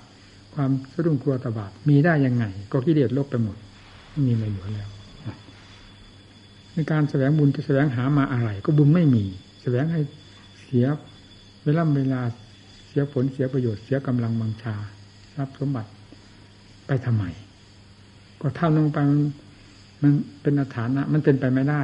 [0.54, 3.56] ความสะดุ้งกลัวตบาปมีได้ยังไง ก็กิเลสลบไปหมด
[4.10, 4.88] ไม่มีอะไรเหลือแล้ว
[6.72, 9.24] ในการแสวงบุญจะแสวงหามาอะไร ก็บุญไม่มี
[9.62, 10.00] แสวงให้
[10.62, 10.86] เสีย
[11.64, 12.20] เวลาเวลา
[12.88, 14.74] เสียผลเสียประโยชน์เสียกำลังบังชา
[15.34, 15.90] ทรัพย์สมบัติ
[16.86, 17.24] ไปทำไม
[18.40, 18.98] ก็ทำลงไป
[20.02, 21.82] มันเป็นอาถรรพ์นะ มันเป็นไปไม่ได้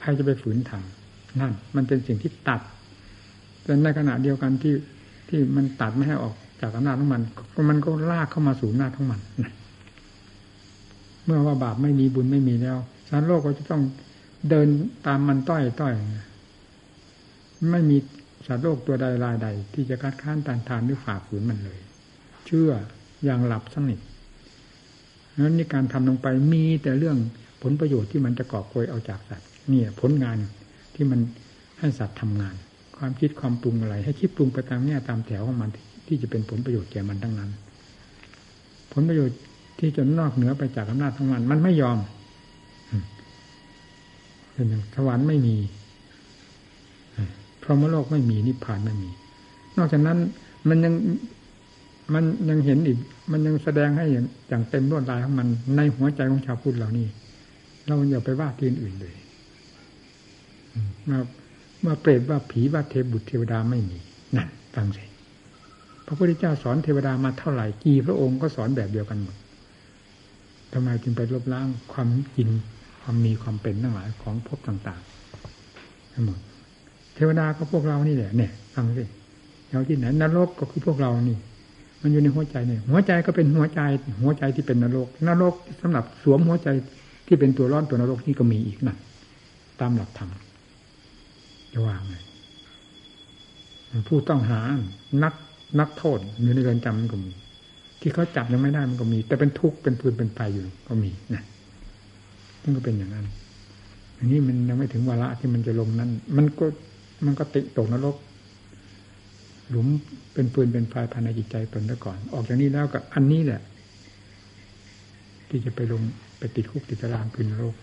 [0.00, 2.60] ใครจะไปฝืนทำนั่น มันเป็นสิ่งที่ตัด
[3.62, 4.74] แต่ในขณะเดียวกันที่
[5.28, 7.22] ที่มันตัดไม่ให้ออกจากอำนาจของมัน
[7.70, 9.20] มันก็ลากเข้ามาสู่หน้าของมัน
[11.24, 13.82] เมื่อว่าบาปไม่มีบุญไม่มีแล้วสารโลกก็จะต้อง
[14.48, 14.68] เดิน
[15.06, 15.94] ตามมันต้อยต้อย
[17.70, 17.96] ไม่มี
[18.46, 21.78] สัตว์โลกตัวใดรายใด ที่จะคัดค้านตานทานหรือฝ่าฝืนมันเลย
[22.46, 22.70] เชื่อ
[23.24, 23.98] อย่างหลับสนิท
[25.40, 27.16] นั้นในการทำลงไปมีแต่เรื่อง
[27.62, 30.38] ผลประโยชน์ที่มันจะกอบโกยเอาจากสัตว์ นี่ผลงาน
[30.94, 31.20] ที่มัน
[31.78, 32.54] ให้สัตว์ทำงาน
[32.96, 35.70] ความคิดความปรุงอะไร ให้คิดปรุงไปตามแง่ตามแถวของมัน
[36.06, 37.50] ที่จะเป็นผลประโยชน์แก่มันทั้งนั้น
[38.92, 39.38] ผลประโยชน์
[39.78, 41.98] ที่จะนอกเหนือไปจากอำนาจของมันมันไม่ยอม
[44.52, 45.56] เป็นอย่างสวรรค์ไม่มี
[47.62, 49.10] พรหมโลกไม่มีนิพพานไม่มี
[49.76, 50.18] นอกจากนั้น
[50.68, 50.94] มันยัง
[52.14, 52.98] มันยังเห็นอีก
[53.30, 54.06] มันยังแสดงให้
[54.48, 57.06] อย่างเต็มรวดลายของมันในหัวใจของชาวพุทธเหล่านี้
[57.86, 59.14] เราอย่าไปว่าที่อื่นเลย
[61.08, 61.18] มา
[61.84, 63.98] ว่าเปรตว่าผีว่าเทพบุตรเทวดาไม่มี
[64.36, 65.04] นั่นฟังสิ
[66.06, 69.36] พระพุทธเจ้าสอนเทวดามาเท่าไหร่กี่พระองค์ก็สอนแบบเดียวกันหมด
[70.72, 72.48] ทำไมจึงไปลบล้างความจริง
[73.02, 76.38] ความมีความเป็นทั้งหลายของภพต่างๆทั้งหมด
[77.14, 79.04] เทวดาก็พวกเรานี่แหละเนี่ยฟังสิ
[79.70, 81.38] เราที่ไหนนรกก็คือพวกเรานี่
[82.02, 83.80] มันอยู่ในหัวใจเนี่ยหัวใจก็เป็นหัวใจ
[84.22, 86.68] หัวใจที่เป็นนรก นรกสำหรับสวมหัวใจ
[87.26, 88.96] ที่เป็นตัวร้อนตัวนรกนี่ก็มีอีกนะ
[89.80, 90.30] ตามหลักธรรม
[91.72, 92.16] จะวางไง
[94.08, 94.60] ผู้ต้องหา
[95.22, 95.34] นัก
[95.80, 97.32] นักโทษอยู่ในเรือนจำมันก็มี
[98.00, 101.42] ที่เขาจับยังไม่ได้มันก็มี แต่เป็นทุกข์เป็นปืนเป็นไฟอยู่ก็มีนะ
[102.62, 103.26] นั่นก็เป็นอย่างนั้น
[104.18, 106.66] อันนี้มันยังไม่ถึงวาระที่มันจะลงนั้น มันก็
[107.24, 108.16] มันก็ติตกนรก
[109.70, 109.86] หลุม
[110.34, 113.60] เป็นปืนเป็นไฟภายในจิตใจตนซะก่อน ออกจากนี้แล้วกับอันนี้แหละ
[115.48, 116.02] ที่จะไปลง
[116.38, 117.74] ไปติดคุกติดตารางคืนนรก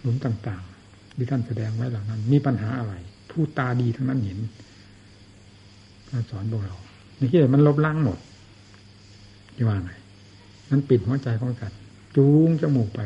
[0.00, 0.62] หลุมต่าง
[1.16, 2.94] ที่ท่านแสดงไว้เหล่านั้น มีปัญหาอะไร
[3.30, 4.38] ผู้ตาดีทั้งนั้นเห็น
[6.10, 6.76] มาสอนพวกเรา
[7.16, 8.18] ในที่มันลบล้างหมด
[9.56, 9.92] ที่ว่าไง
[10.70, 11.80] นั้นปิดหัวใจของสัตว์
[12.16, 13.00] จูงจมูกไป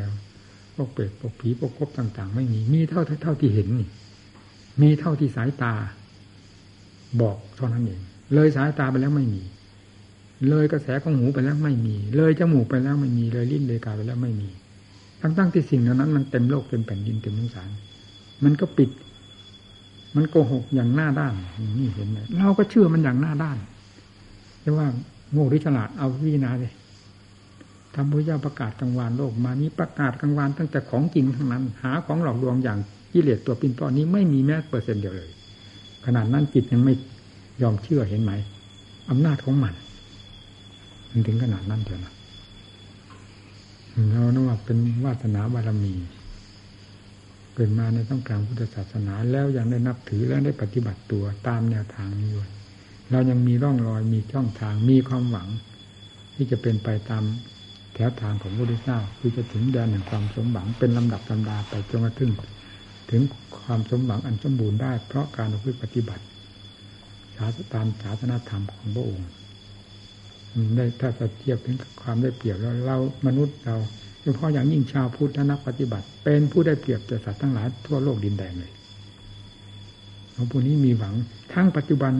[0.75, 3.89] พวกเปรตพวกผีพวกกบต่าง ๆ ไม่มีมีเท่าเท่าที่เห็นนี่
[4.83, 5.75] มีเท่าที่สายตา
[7.21, 8.01] บอกเท่านั้นเอง
[8.35, 9.43] เลยสายตาไปแล้วไม่มี
[10.49, 14.49] เลยกระแสของหูไปแล้วไม่มี เลยจมูกไปแล้วไม่มีเลยลิ้นเลยกายไปแล้วไม่มี
[15.21, 17.69] ทั้งๆที่สิ่งเหล่านั้นมันเต็มโลกเต็มแผ่นดินเต็มสงสาร
[18.45, 18.91] มันก็ปิด
[20.17, 21.35] มันโกหกอย่างหน้าด้าน
[21.79, 23.59] นี่เห็นไหมเราก็เชื่อมันอย่างหน้าด้าน
[24.61, 24.89] เรียกว่า
[25.33, 26.73] โง่หรือฉลาดเอาวินาเลย
[27.95, 32.79] ทำพระเจ้าประกาศกลางวานโลกมานี้ประกาศกลางวานตั้งแต่ของจริงทั้งนั้น หาของหลอกลวงอย่าง
[33.13, 35.31] กิเลสตัวปินป้อนนี้ไม่มีแม้เปอร์เซ็นต์เดียวเลย
[36.07, 36.95] ขนาดนั้นจิตยังไม่
[37.63, 38.33] ยอมเชื่อเห็นไหม
[39.11, 39.75] อำนาจของมัน
[41.11, 42.13] มันถึงขนาดนั้นเถอะนะ
[44.13, 45.95] เรานึกว่าเป็นวาสนาบารมี
[47.59, 52.51] เกิดมาในต้องการพุทธศาสนาแล้วยังได้นับถือและได้ปฏิบัติตัวตามแนวทางนี้ด้วย
[53.11, 55.49] เรายังมีร่องรอยมีช่องทางมีความหวัง
[56.35, 57.25] ที่จะเป็นไปตาม
[57.95, 62.31] แถวทางของพระพุทธเจ้าคือจะถึงแดนแห่งความสมหวังเป็นลำดับลำดาไปจนกระทั่ง
[63.11, 63.23] ถึง
[63.59, 65.49] ความสมหวังอันสมบูรณ์ได้เพราะการ
[65.83, 66.25] ปฏิบัติ
[67.75, 69.29] ตามศาสนาธรรมของพระองค์
[70.77, 73.77] ได้ถ้าจะเทียบถึงความได้เปรียบแล้วเรามนุษย์เรา
[74.29, 78.73] ฉพาะอย่างยิ่งชาวพุทธนักปฏิบัติ เป็นผู้ได้เปรียบจากสัตว์ทั้งหลายทั่วโลกดินแดนเลย
[80.33, 81.15] หลวงปู่นี้มีหวัง
[81.53, 82.13] ทั้งปัจจุบัน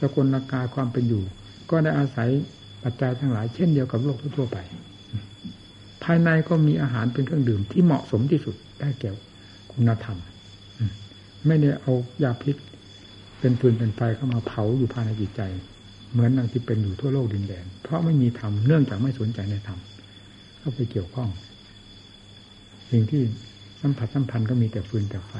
[0.00, 1.22] สกลราคาความเป็นอยู่
[1.70, 2.28] ก็ได้อาศัย
[2.82, 4.58] ปัจจัยทั้งหลายเช่นเดียวกับโลกทั่วไป
[6.04, 9.10] ภายในก็มีอาหารเป็นเครื่องดื่มที่เหมาะสมที่สุดได้แก่
[9.72, 10.18] คุณธรรม
[11.46, 12.56] ไม่ได้เอายาพิษ
[13.40, 15.42] เป็นปืนเป็นไฟเข้ามาเผาอยู่ภายในจิตใจ
[16.12, 19.78] เหมือนอย่งที่เป็นอยู่ทั่วโลกดินแดน เพราะไม่มีธรรมเนื่องจากไม่สนใจในธรรม
[20.58, 21.28] เข้าไปเกี่ยวข้อง
[22.90, 23.22] สิ่งที่
[23.80, 25.32] สัมผัสสัมพันธ์ก็มีแต่ฟืนแต่ไฟ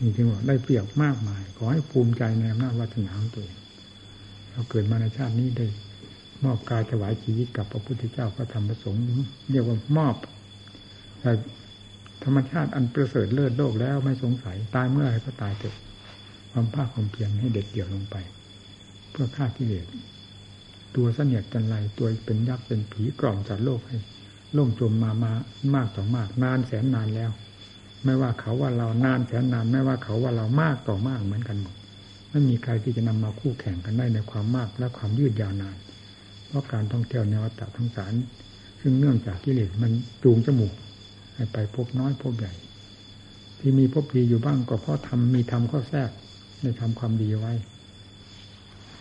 [0.00, 3.58] นี่จึงบอกได้เปรียบมากมาย ขอให้ภูมิใจในอำนาจวัฒนาของตัวเอง
[4.50, 5.66] เราเกิดมาในชาตินี้ได้
[6.44, 9.00] มอบกายถวายชีวิตกับพระพุทธเจ้าพระธรรมพระสงฆ์
[9.50, 10.14] เรียกว่ามอบ
[11.20, 11.32] แต่
[12.24, 15.76] ธรรมชาติอันประเสริฐเลิศโลกแล้วไม่สงสัยตายเมื่อไรก็ตายเถอะ
[16.52, 18.16] ความภาคความเพียรให้เด็ดเดี่ยวลงไป
[19.10, 19.86] เพื่อฆ่ากิเลส
[20.96, 23.96] ตัวเสนียดจันไรตัวเป็นยักษ์เป็นผีกล่อมจัดโลกให้
[24.56, 25.32] ล่มจมมามา
[25.74, 27.30] มากต่อมาก นานแสนนานแล้ว
[28.04, 31.74] ไม่ว่าเขาว่าเรานานแสนนาน ไม่ว่าเขาว่าเรามากต่อมากเหมือนกันหมด
[32.30, 35.76] ไม่มีใครที่จะนำมาคู่แข่งกันได้ในความมากและความยืดยาวนาน
[36.46, 38.12] เพราะการท่องเที่ยวในวัฏทั้งสาร
[38.80, 39.92] ซึ่งเนื่องจากกิเลสมัน
[40.24, 40.74] จูงจมูก
[41.34, 42.52] ให้ไปพบน้อยพบใหญ่
[43.58, 46.10] ที่มีพบดีอยู่บ้างก็เพราะทำมีทำข้อแทรก
[46.62, 47.52] ในทำความดีไว้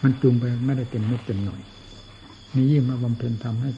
[0.01, 1.62] มันจูงไปไม่ได้เต็มเม็ดเต็มหน่อย
[2.55, 3.69] นี่ยิ่งมาบำเพ็ญทำให้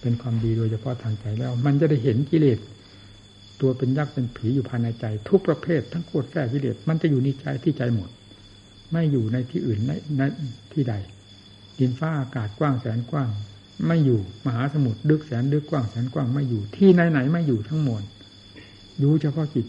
[0.00, 2.58] เป็นความดีโดยเฉพาะทางใจแล้ว มันจะได้เห็นกิเลส
[3.60, 8.08] ตัวเป็นยักษ์เป็นผีอยู่ภายในใจ ทุกประเภท ทั้งโคตรแท้กิเลสมันจะอยู่ในใจที่ใจหมด
[8.92, 10.22] ไม่อยู่ในที่อื่นในใน
[10.72, 10.94] ที่ใด
[11.78, 13.28] ดินฟ้าอากาศกว้างแสนกว้าง
[13.86, 18.02] ไม่อยู่มหาสมุทรดึกแสนดึกกว้างแสนกว้างไม่อยู่ที่ไหนไหนไม่อยู่ทั้งหมด
[18.98, 19.66] อยู่เฉพาะจิต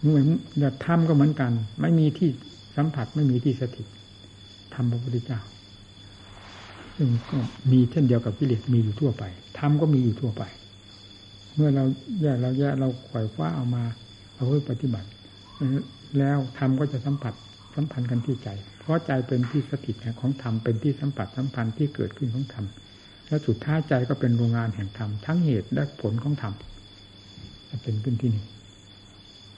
[0.00, 0.26] เหมือน
[0.60, 2.28] แบบธรรมก็เหมือนกัน ไม่มีที่
[2.76, 3.86] สัมผัสไม่มีที่สถิต
[4.74, 5.40] ธรรมพระพุทธเจ้า
[6.98, 7.38] ซึ่งก็
[7.72, 9.24] มีเช่นเดียวกับกิเลสมีอยู่ทั่วไป
[9.58, 10.42] ธรรมก็มีอยู่ทั่วไป
[11.54, 11.84] เมื่อเรา
[12.22, 13.84] แยกเราแยกเราขวายคว้าเอามา
[14.36, 15.08] เอาไว้ปฏิบัติ
[16.18, 17.34] แล้วธรรมก็จะสัมผัส
[17.74, 18.48] สัมพันธ์กันที่ใจ
[18.80, 22.64] เพราะใจเป็นที่สถิตของธรรมเป็นที่สัมผัสสัมพันธ์ที่เกิดขึ้นของธรรม
[23.26, 26.54] แล้วสุดท้ายใจก็เป็นโรงงานแห่งธรรมทั้งเหตุและผลของธรรม
[27.68, 28.44] จะเป็นขึ้นที่นี่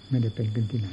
[0.08, 0.88] ไม่ได้เป็นขึ้นที่ไหน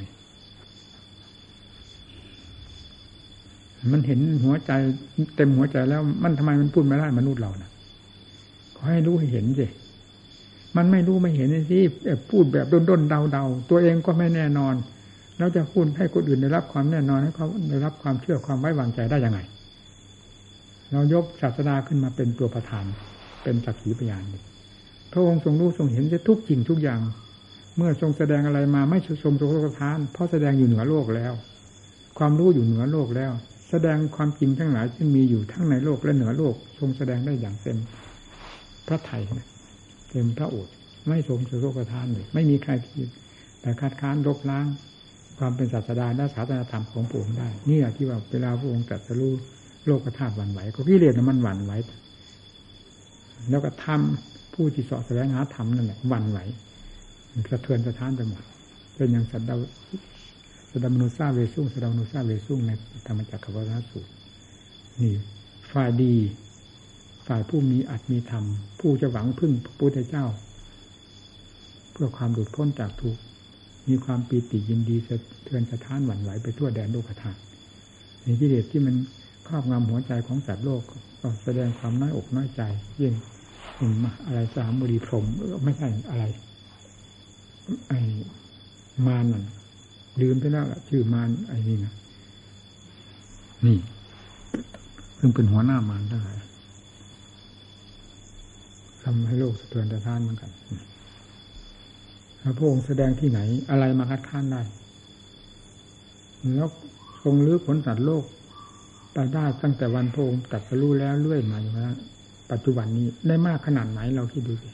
[3.92, 4.72] มันเห็นหัวใจ
[5.36, 7.70] เต็มหัวใจแล้ว มันทำไมมันพูดไม่ได้มนุษย์เรานะ
[8.76, 9.66] ขอให้รู้ให้เห็นสิ
[10.76, 11.78] มันไม่รู้ไม่เห็นสิ
[12.30, 14.74] พูดแบบด้นด้นเดาเดาตัวเองก็ไม่แน่นอน
[15.38, 19.40] แล้วจะพูดให้คนอื่นได้รับความแน่นอนให้เขาได้รับความเชื่อความไว้วางใจได้ยังไง
[20.92, 22.84] เรายกศาสนาขึ้นมาเป็นตัวประธาน
[23.42, 24.24] เป็นสักขีพยาน
[25.12, 27.00] พระองค์ทรงรู้ทรงเห็นจะทุกจริงทุกอย่าง
[27.76, 31.32] เมื่อทรงแสดงอะไรมาไม่ชมโลกทาน เพราะแสดงอยู่เหนือโลกแล้ว
[32.18, 33.32] ความรู้อยู่เหนือโลกแล้ว
[33.70, 37.78] แสดงความจริงทั้งหลายที่มีอยู่ทั้งในโลกและเหนือโลก ทรงแสดงได้อย่างเต็ม
[38.86, 39.22] พระไทย
[40.10, 40.74] เต็มพระโอษฐ์
[41.08, 43.04] ไม่ทรงโลกทานเลยไม่มีใครที่
[43.60, 44.66] แต่คัดค้านลบล้าง
[45.38, 49.32] ความเป็นศาสดาและศาสนาธรรมของพระองค์ได้ นี่แหละที่ว่าเวลาพระองค์ตรัสรู้
[49.86, 51.72] โลกธาตุหวั่นไหวก็กิเลสมันหวั่นไหว
[53.50, 56.38] แล้วก็ทำผู้ที่สอบแสวงหาธรรมนั่นแหละหวั่นไหว
[57.50, 58.42] สะเทือนสะท้านไปหมด
[58.96, 59.58] เป็นอย่างสัตว์ดาว
[60.70, 62.70] สดามนุษาเวสุงสดามนุษาเวสุงใน
[63.06, 64.10] ธรรมจักรวาลสูตร
[65.00, 65.12] นี่
[65.72, 66.14] ฝ่ายดี
[67.26, 68.44] ฝ่ายผู้มีอัตมีธรรม
[68.80, 70.26] ผู้จะหวังพึ่งพระพุทธเจ้า
[71.92, 73.20] เพื่อความหลุดพ้นจากทุกข์
[73.88, 77.38] มีความปีติยินดีสะเทือนสะท้านหวั่นไหวไปทั่วแดนโลกธาตุ
[78.22, 78.94] ในกิเลสที่มัน
[79.46, 80.82] ครอบงำหัวใจของสัตว์โลก
[81.20, 82.62] ก็แสดงความน้อยอกน้อยใจ
[83.00, 83.14] ยิ่ง
[83.76, 85.24] เห็นมาอะไรสามบรีพรม
[85.64, 86.24] ไม่ใช่อะไร
[87.88, 88.00] ไอ้
[89.06, 89.44] มารนั่น
[90.20, 91.94] ลืมไปแล้วชื่อมารไอ้นี่นะ
[93.66, 93.78] นี่
[95.18, 96.38] ซึ่งเป็นหัวหน้ามารทั้งหลาย
[99.02, 100.50] ทำให้โลกสะเทือนสะท้านเหมือนกัน
[102.58, 104.62] พระองค์แสดงที่ไหน อะไรมาคัดค้านได้
[106.56, 106.68] แล้ว
[107.22, 108.24] ทรงลื้อผลสัตว์โลก
[109.12, 111.98] ไปได้ตั้งแต่วันพระองค์ตัดสรู้แล้วเรื่อยมาอย่างนั้น
[112.50, 114.70] ปัจจุบันนี้ได้มากขนาดไหนเราคิดดูสิ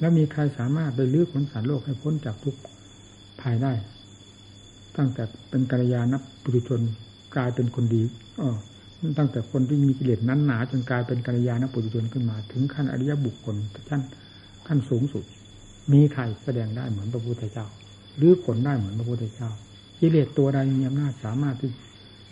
[0.00, 2.56] แล้วมีใครสามารถไปลื้อผลสัตว์โลกให้พ้นจากทุก
[3.42, 3.72] ภายได้
[4.96, 6.80] ตั้งแต่เป็นกัลยาณปุถุชน
[7.36, 8.02] กลายเป็นคนดี
[8.40, 8.56] อ๋อ
[9.18, 13.56] ตั้งแต่คนที่มีกิเลสนั้นหนาจนกลายเป็นกัลยาณปุถุชนขึ้นมา ถึงขั้นอริยบุคคล
[13.88, 14.00] ขั้น
[14.66, 15.24] ขั้นสูงสุด
[15.92, 17.66] มีใครแสดงได้เหมือนพระพุทธเจ้า
[18.16, 19.50] หรือขนได้เหมือนพระพุทธเจ้า
[20.00, 21.70] กิเลสตัวใดมีอำนาจสามารถที่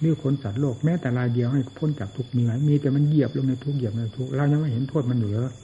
[0.00, 5.54] เลื้อขนสัตว์โลกแม้แต่ลายเดียวให้พ้นจากทุกมีไหมมีแต่มันเหยียบลงในทุกเหยียบในทุกเรายังไม่เห็นโทษมันอยู่เลย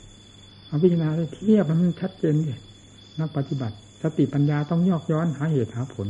[0.66, 2.58] เอาพิจารณาเทียบมันชัดเจนเลย
[3.20, 6.08] นักปฏิบัติ สติปัญญาต้องยอกย้อนหาเหตุหาผล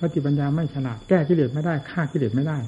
[0.00, 2.58] สติปัญญาไม่ฉลาดแก้กิเลสไม่ได้ฆ่ากิเลสไม่ได้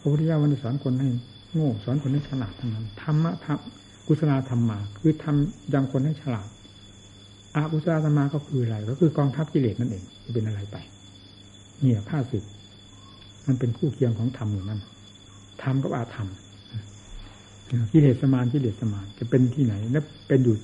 [0.00, 1.08] พระพุทธเจ้าวันนี้สอนคนให้
[1.54, 3.58] โง่สอนคนให้ฉลาดทั้งนั้นธรรมะธรรม
[4.06, 6.48] กุศลธรรมมา คือทำยังคนให้ฉลาด
[7.54, 10.76] อาบุษราธรรมาก็คืออะไร ก็คือกองทัพกิเลสนั่นเองจะเป็นอะไรไป
[11.80, 12.44] เนี่ยข้าศึก
[13.46, 14.80] มันเป็นคู่เคียงของธรรมอยู่นั่น
[15.62, 16.28] ธรรมกับอาธรรม
[17.92, 20.56] กิเลสสมานกิเลสสมานจะเป็นที่ไหน และเป็นอยู่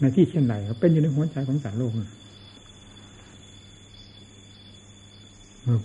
[0.00, 2.04] ในที่เช่นไรก็เป็นอยู่ในหัวใจของสารโลกเมื่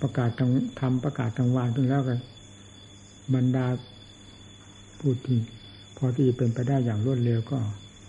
[0.02, 0.30] ประกาศ
[0.80, 2.20] ทำประกาศกลางวานจนแล้วกัน
[3.34, 3.66] บรรดา
[5.00, 5.40] ผู้ที่
[5.98, 7.60] พอที่จะเป็นไปได้อย่างรวดเร็วก็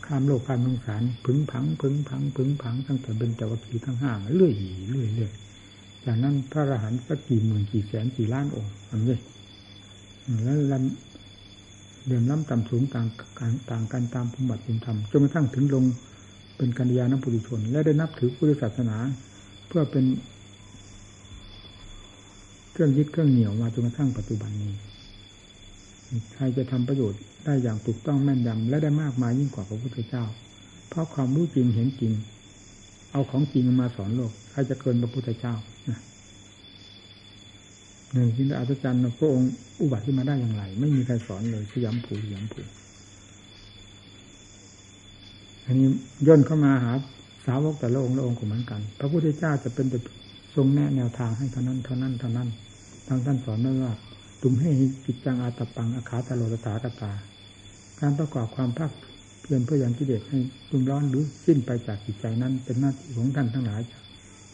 [0.06, 4.52] ข้ามโลกข้ามสงสารพึงผังพึงผังพึงผังตั้งแต่เป็นจวัคีทั้งห้าเรื่อย
[4.90, 5.32] เรื่อยเรื่อย
[6.04, 9.18] จากนั้นพระอรหันต์สักกี่หมื่นกี่แสนกี่ล้านองค์อันนี้
[10.44, 13.06] แล้วลำเรียมล้ำต่ำสูงต่าง
[13.38, 15.84] กันต่างกันตามภูมิบัติภูมิธรรมจนกระทั่งถึงลง
[16.56, 18.96] เป็นกัญญาณปุถุชน และได้นับถือพุทธศาสนา
[19.68, 20.04] เพื่อเป็น
[22.74, 24.72] เครื่องยึดเครื่องเหนี่ยวมาจนกระทั่งปัจจุบันนี้
[26.34, 30.24] ใครจะทำประโยชน์ได้อย่างถูกต้องแม่นยำและได้มากมายยิ่งกว่าพระพุทธเจ้า
[30.88, 32.12] เพราะความรู้จริงเห็นจริง
[33.12, 35.54] เอาของจริงมาสอนโลกใครจะเกินพระพุทธเจ้า
[38.12, 42.60] หนึ่งที่อัศจรรย์พระองค์อุบัติขึ้นมาได้อย่างไร ไม่มีใครสอนเลยสยามผูสยามผู
[45.66, 45.88] อันนี้
[46.26, 46.92] ย่นเข้ามาหา
[47.46, 49.98] สาวกแต่ละองค์ละองค์ก็เหมือนกัน พระพุทธเจ้าจะเป็นแต่
[50.54, 52.48] ทรงแนะแนวทางให้เท่านั้นเท่านั้นเท่านั้น
[53.08, 53.92] ทางท่านสอนไว้ว่า
[54.42, 54.70] ตุมให้
[55.04, 57.12] จิตจังอาตปังอาขาตโลตถากตา
[58.00, 58.90] การประกอบความภาค
[59.40, 60.38] เพียรเพื่อยังกิเลสให้
[60.70, 63.80] ตุมร้อนหรือสิ้นไปจากจิตใจนั้น เป็นหน้าที่ของท่านทั้งหลาย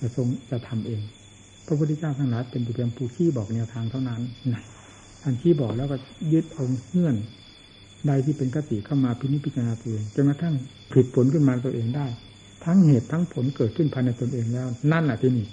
[0.01, 1.01] จะทรงจะทำเอง
[1.67, 4.21] พระพุทธเจ้าทั้งหลายเป็นเพียงผู้ชี้บอกแนวทางเท่านั้น
[4.53, 4.63] นะ
[5.23, 5.97] ท่านชี้บอกแล้วก็
[6.33, 7.17] ยึดเอาเงื่อน
[8.07, 10.55] ใดที่เป็นกติเข้ามาพินิจพิจารณาตัวเองจนกระทั่ง
[10.91, 12.07] ผลิตผลขึ้นมาตัวเองได้
[12.65, 15.47] ทั้งเหตุทั้งผลเกิดขึ้นภายในตนเองแล้ว นั่นแหละที่นี่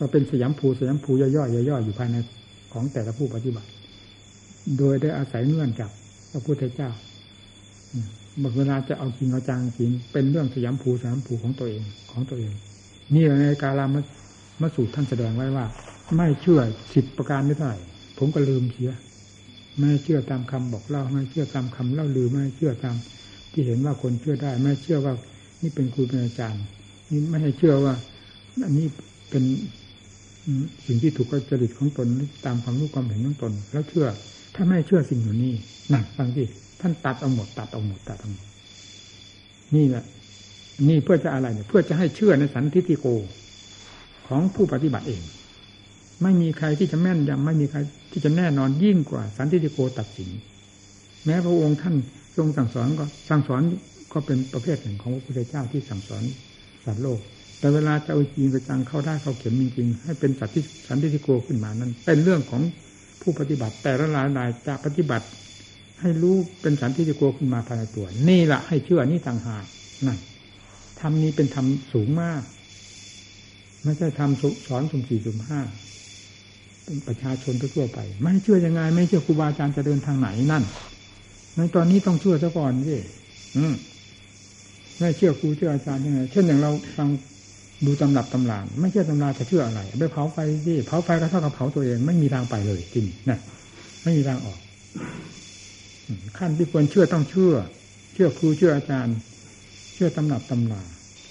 [0.00, 2.16] ก็เป็นสยามภูสยามภูย่อยๆย่อยๆอยู่ภายใน
[2.72, 3.68] ของแต่ละผู้ปฏิบัติ
[4.78, 5.90] โดยได้อาศัยเงื่อนจาก
[6.30, 6.90] พระพุทธเจ้า
[8.42, 12.52] บางเวลาจะเอาจริงเอาจังจริงเป็นเรื่องสยามภูสยามภูของตัวเองของตัวเอง
[13.14, 13.96] นี่ในกาลาม
[14.60, 15.66] มาสูตรท่านแสดงไว้ว่า
[16.16, 16.60] ไม่เชื่อ
[16.94, 17.72] สิบประการไม่ได้
[18.18, 18.92] ผมก็ลืมเสีย
[19.78, 22.96] ไม่เชื่อตามคำบอกเล่าไม่เชื่อตามคำเล่าลือไม่เชื่อตาม
[23.52, 25.14] ที่เห็นว่าคนเชื่อได้ ไม่เชื่อว่า
[25.62, 26.62] นี่เป็นครูเป็นอาจารย์
[27.10, 27.94] นี่ไม่ให้เชื่อว่า
[28.64, 28.86] อันนี้
[29.30, 29.44] เป็น
[30.86, 32.08] สิ่งที่ถูกกจริตของตน
[32.46, 34.06] ตามความรู้ความเห็นของตน แล้วเชื่อ
[34.54, 35.52] ถ้าไม่เชื่อสิ่งเหล่านี้
[35.90, 36.46] หนักฟังที่
[36.80, 38.46] ท่านตัดเอาหมดตัดเอาหมดตัดเอาหมด
[39.74, 40.04] นี่แหละ
[40.88, 43.06] นี่เพื่อจะอะไรเนี่ยเพื่อจะให้เชื่อในสันทิฏฐิโก
[44.28, 45.22] ของผู้ปฏิบัติเอง
[46.22, 47.78] ไม่มีใครที่จะแม่นยำไม่มีใคร
[48.12, 50.30] ที่จะแน่นอนยิ่งกว่าสันทิฏฐิโกตัดสิน
[51.24, 51.94] แม้พระองค์ท่าน
[52.36, 53.62] ทรงสั่งสอนก็สั่งสอน
[54.12, 56.22] ก็เป็นประเภทหนึ่งของพระพุทธเจ้าที่สั่งสอน
[56.84, 57.20] สัตว์โลก
[57.60, 62.62] แต่เวลาจะเอาจริงกระจังเข้าได้เข้าเข็มจริงๆให้เป็นสัตว์ที่สันติโกขึ้นมานั้น เป็นเรื่องของ
[63.22, 65.26] ผู้ปฏิบัติ แต่ละรายรายจะปฏิบัติ
[66.00, 69.64] ให้รู้เป็นสันติโกขึ้นมาภายในตัว นี่แหละให้เชื่อนี่ต่างหาก
[70.06, 70.18] นั่น
[71.00, 72.42] ธรรมนี้เป็นธรรมสูงมาก
[73.84, 75.60] ไม่ใช่ทำสอนสุ่มสี่สุ่มห้า
[76.84, 80.64] เป็นประชาชนทั่วไป ไม่เชื่อยังไง ไม่เชื่อครูบาอาจารย์จะเดินทางไหนนั่น
[81.56, 82.96] ในตอนนี้ต้องเชื่อซะก่อนสิ
[83.56, 83.74] อืม
[84.98, 87.08] ไม่เชื่อครูเชื่ออาจารย์ยังไงเช่นอย่างเราฟัง
[87.86, 93.38] ดูตำรับตำรานไม่เชื่อตำราจะเชื่ออะไรไปเผาไฟสิเผาไฟก็เท่ากับเผาตัวเอง ไม่มีทางไปเลยจริงนะ
[94.02, 94.58] ไม่มีทางออก
[96.38, 97.54] ขั้นที่ควรเชื่อต้องเชื่อ
[98.14, 99.16] เชื่อครูเชื่ออาจารย์
[99.94, 100.82] เชื่อตำรับตำรา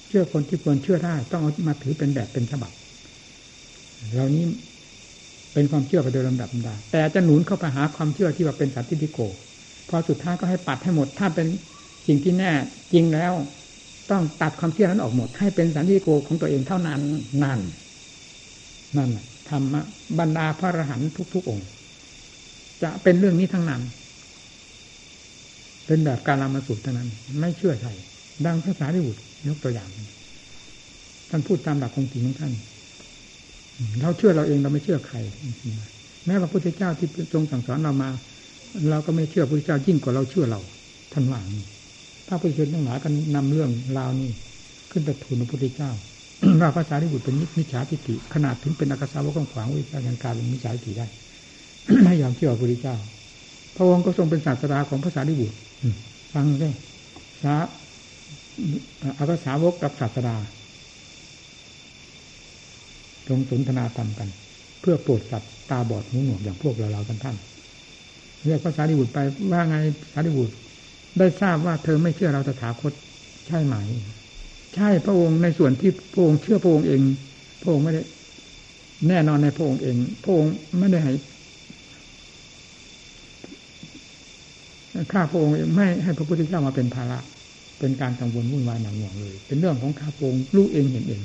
[0.07, 2.71] เชื่อคนที่ควรเชื่อได้ ต้องเอามาถือเป็นแบบเป็นฉบับ
[4.13, 4.45] เหล่านี้
[5.53, 9.19] เป็นความเชื่อไปโดยลำดับดาแต่จะหนุนเข้าไปหาความเชื่อที่ว่าเป็นสัตติทิโก
[9.89, 11.47] พอสุดท้ายก็ให้ปัดให้หมด ถ้าเป็น
[12.07, 12.51] สิ่งที่แน่
[12.93, 13.33] จริงแล้ว
[14.11, 17.01] ต้องตัดความเชื่อนั้นออกหมด ให้เป็นสันติโกของตัวเองเท่านั้น
[17.43, 17.59] นั่น
[18.97, 19.09] นั่น
[19.49, 19.75] ธรรม
[20.19, 21.67] บรรดาพระอรหันต์ทุก ๆ องค์
[22.83, 23.81] จะเป็นเรื่องนี้ทั้งนั้น
[25.85, 27.91] เป็นแบบการลามาสุดเท่านั้น ไม่เชื่อใคร
[28.45, 29.89] ดังภาษาที่บุตรยกตัวอย่าง
[31.29, 32.53] ท่านพูดตามหลักของจริงของท่าน
[34.01, 35.17] เราเชื่อเราเองเราไม่เชื่อใคร
[36.25, 38.09] แม้พระพุทธเจ้าที่ทรงสั่งสอนเรามา
[38.89, 40.61] เราก็ไม่เชื่อพระพุทธเจ้ายิ่งกว่าเราเชื่อเรา
[41.13, 41.63] ท่านว่านี้
[42.29, 44.29] พระพุทธเจ้าทั้งหลายกันนำเรื่องราวนี้
[44.91, 45.91] ขึ้นไปทูลพระพุทธเจ้า
[46.61, 51.07] ว่าภาษาที่บุตรเป็นมิจฉาทิฏฐิขนาดถึงเป็นอากาศาวกขวางวิชาการการเป็นมิจฉาทิฏฐิได้
[52.03, 52.95] ไม่ยอมเชื่อพระพุทธเจ้า
[53.75, 55.57] พระองค์ก็ทรงเป็นศาสดาของภาษาที่บุตร
[56.33, 56.69] ฟังได้
[57.41, 57.57] พระ
[59.19, 60.35] อากาศาวกกับศาสดา
[63.29, 64.29] ลงสนทนาธรรมกัน
[64.81, 67.35] เพื่อโปรดสัตว์ตาบอดหูหนวกอย่างพวกเราเราท่านท่าน
[68.45, 69.19] เรียกภาษาดิบุตรไป
[69.51, 69.75] ว่าไง
[70.11, 70.53] สาดิบุตร
[71.17, 72.93] ได้ทราบว่าเธอไม่เชื่อเราตถาคต
[73.47, 73.75] ใช่ไหม
[74.75, 77.01] ใช่พระองค์ในส่วนที่พระองค์เชื่อพระองค์เอง
[77.61, 78.01] พระองค์ไม่ได้
[79.07, 81.13] แน่นอนในพระองค์เอง พระองค์ไม่ได้ให้
[85.13, 87.19] ข้าพระองค์ไม่ให้พระพุทธเจ้ามาเป็นภาระ
[87.79, 91.21] เป็นการกังวลวุ่นวายหนักหน่วงเลย เป็นเรื่องของข้าพระองค์รู้เองเห็นเอง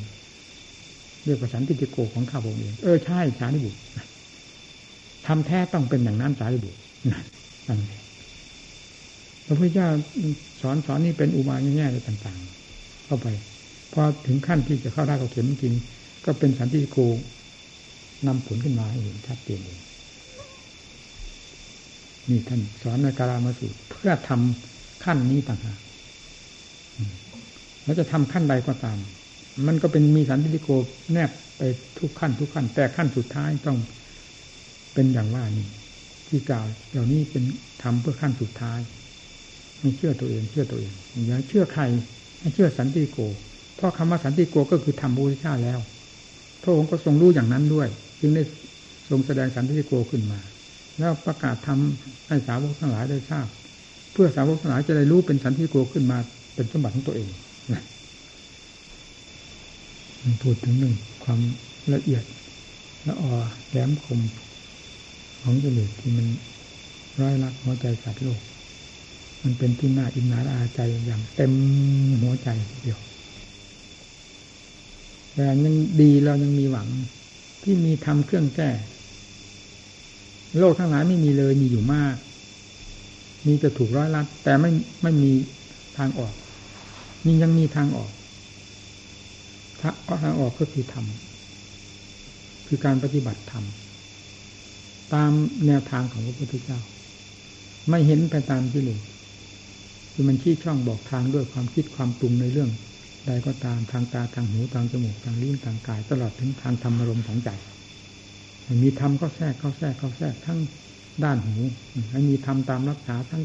[1.24, 3.78] เรียกว่าสันติโกของข้าพระองค์เองเออใช่สารีบุตร
[5.26, 6.78] ทำแท้ต้องเป็นอย่างนั้นสารีบุตร
[7.68, 7.80] นั่น
[9.46, 9.88] พระพุทธเจ้า
[10.61, 12.38] สอนสอนนี่เป็นอุบายแง่ๆอะไรต่าง
[12.72, 13.26] ๆ เข้าไป
[13.92, 15.74] พอถึงขั้นที่จะเข้าได้เขาเข็มจริง
[16.24, 16.98] ก็เป็นสันติโก
[18.26, 19.80] นำผลขึ้นมาให้เห็นชัดเจนเลย
[22.28, 25.78] นี่ท่านสอนในการามาสูตรเพื่อทำขั้นนี้ต่างหาก
[27.85, 28.98] แล้วจะทำขั้นใดก็ตาม
[29.66, 30.68] มันก็เป็นมีสันติโก
[31.12, 31.62] แนบไป
[31.98, 33.78] ทุกขั้นทุกขั้น แต่ขั้นสุดท้ายต้อง
[34.94, 35.68] เป็นอย่างว่านี่
[36.28, 37.44] ที่กล่าวเหล่านี้เป็น
[37.83, 38.80] ทำเพื่อขั้นสุดท้าย
[39.80, 40.92] ไม่เชื่อตัวเอง เชื่อตัวเอง
[41.26, 41.82] อย่าเชื่อใคร
[42.38, 43.18] ไม่เชื่อสันติโก
[43.76, 45.78] เพราะคำว่าสันติโกก็คือทำบูชาแล้ว
[46.62, 47.88] พระองค์ก็ทรงรู้อย่างนั้นด้วย
[48.20, 48.42] จึงได้
[49.08, 50.40] ทรงแสดงสันติโกขึ้นมา
[50.98, 53.46] แล้วประกาศทำให้สาวกทั้งหลายได้ทราบ
[54.12, 56.18] เพื่อสาวกทั้งหลายจะได้รู้เป็นสันติโกขึ้นมา
[56.54, 57.28] เป็นสมบัติของตัวเอง
[60.42, 61.40] พูดถึงหนึ่งความ
[61.94, 62.24] ละเอียด
[63.06, 63.32] ละออ
[63.70, 64.20] แหลมคม
[65.42, 66.26] ของกิเลสที่มัน
[67.20, 68.40] ร้อยลักหัวใจสัตว์โลก
[69.44, 71.52] มันเป็นที่น่าอินนาอาใจอย่างเต็ม
[72.20, 72.48] หัวใจ
[72.83, 73.00] เดียว
[75.35, 76.88] แต่ยังดีเรายังมีหวัง
[77.62, 78.70] ที่มีทำเครื่องแก้
[80.59, 82.16] โลกทั้งหลายไม่มีเลยมีอยู่มาก
[83.46, 84.70] มีจะถูกร้อยลัด แต่ไม่
[85.02, 85.33] ไม่มี
[85.98, 86.35] ทางออก
[87.26, 88.12] มียังมีทางออก
[90.22, 91.07] ทางออกก็คือธรรม
[92.66, 93.64] คือการปฏิบัติธรรม
[95.14, 95.33] ตาม
[95.66, 96.80] แนวทางของพระพุทธเจ้า
[97.88, 99.00] ไม่เห็นไปตามที่เลย
[100.14, 102.70] คือมันชี้ช่องบอกทางด้วยความคิดความปรุงในเรื่อง
[103.27, 107.50] ใดก็ตามทางตาทางหูทางจมูกทางลิ้นทางกาย ตลอดถึงทางธรรมอารมณ์ของใจ
[108.83, 110.59] มีธรรมก็แทรกเข้าแทรกเข้าแทรกทั้ง
[111.24, 111.57] ด้านหู
[112.11, 113.42] ให้มีธรรมตามรักษาทั้ง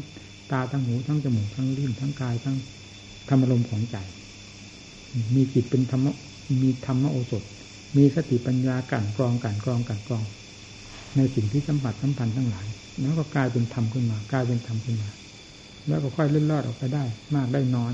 [0.52, 2.56] ตาทั้งหูทั้งจมูกทั้งลิ้นทั้งกายทั้ง
[3.28, 3.96] ธรรมอารมณ์ของใจ
[5.34, 6.06] มีจิตเป็นธรรม
[6.62, 7.42] มีธรรมโอสถ
[7.96, 10.24] มีสติปัญญากันกรองกันกรองกันกรอง
[11.16, 12.66] ในสิ่งที่สัมผัสสัมพันธ์ทั้งหลาย
[13.00, 15.10] แล้วก็กลายเป็นธรรมขึ้นมากลายเป็นธรรมขึ้นมา
[15.90, 17.92] แล้วก็ค่อยเลื่อนลอดออกไปได้ มากได้น้อย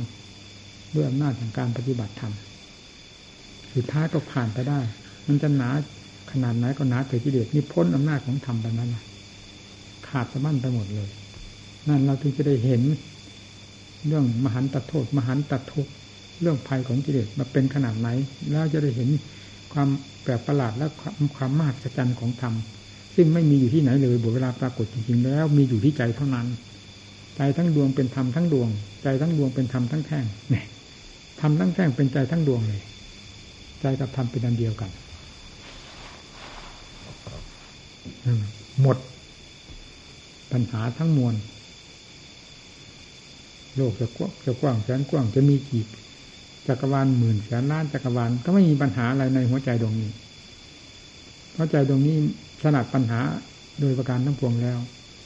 [0.94, 2.32] ด้วยอำนาจของการปฏิบัติธรรม
[3.74, 4.80] สุดท้ายก็ผ่านไปได้
[5.26, 5.70] มันจะหนา
[6.32, 8.94] ขนาดไหนก็หนาเถิดกิเลสนี่พ้นอำนาจของธรรมไปนั้น
[10.08, 11.10] ขาดสะบั้นไปหมดเลย
[11.88, 12.82] นั่นเราถึงจะได้เห็น
[14.06, 15.88] เรื่องมหันตโทษ มหันตทุก
[16.40, 18.08] เรื่องภัยของกิเลสมาเป็นขนาดไหน
[18.50, 19.08] แล้วจะได้เห็น
[19.72, 19.88] ความ
[20.22, 22.54] แปลกประหลาดและความความมหัศจรรย์ของธรรม
[23.14, 26.46] ซึ่งไม่มีอยู่ที่ไหนเลยบุเวลาปรากฏจริงๆแล้ว มีอยู่ที่ใจเท่านั้น
[27.36, 28.68] ใจทั้งดวงเป็นธรรมทั้งดวง
[29.02, 30.64] ใจทั้งดวงเป็นธรรมทั้งแท่งเนี่ย
[31.40, 32.82] ธรรมทั้งแท่งเป็นใจทั้งดวงเลย
[33.80, 34.90] ใจกับธรรมเป็นอันเดียวกัน
[38.80, 38.96] หมด
[40.52, 41.34] ปัญหาทั้งมวล
[43.76, 45.86] โลกจะกว้างจะกว้างแสนกว้างจะมีกี่
[46.68, 50.10] จักรวาลหมื่นแสนล้านจักรวาลก็ไม่มีปัญหาอะไรในหัวใจดวงนี้
[51.56, 52.16] หัวใจดวงนี้
[52.62, 53.20] ถนัดปัญหา
[53.80, 54.78] โดยประการทั้งปวงแล้ว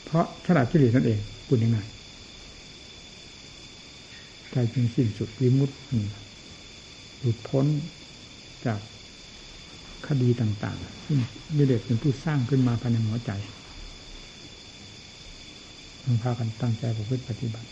[0.05, 1.79] เพราะถนัดกิเลสนั่นเองพูดยังไง
[4.53, 5.77] ใจจึงสิ้นสุดวิมุตติ
[7.21, 7.67] หลุดพ้น
[8.67, 8.81] จาก
[10.07, 11.19] คดีต่างๆที่
[11.57, 13.33] กิเลสเป็นผู้สร้างขึ้นมาภายในหัวใจ
[16.05, 17.69] ต้องพากันตั้งใจประพฤติปฏิบัติ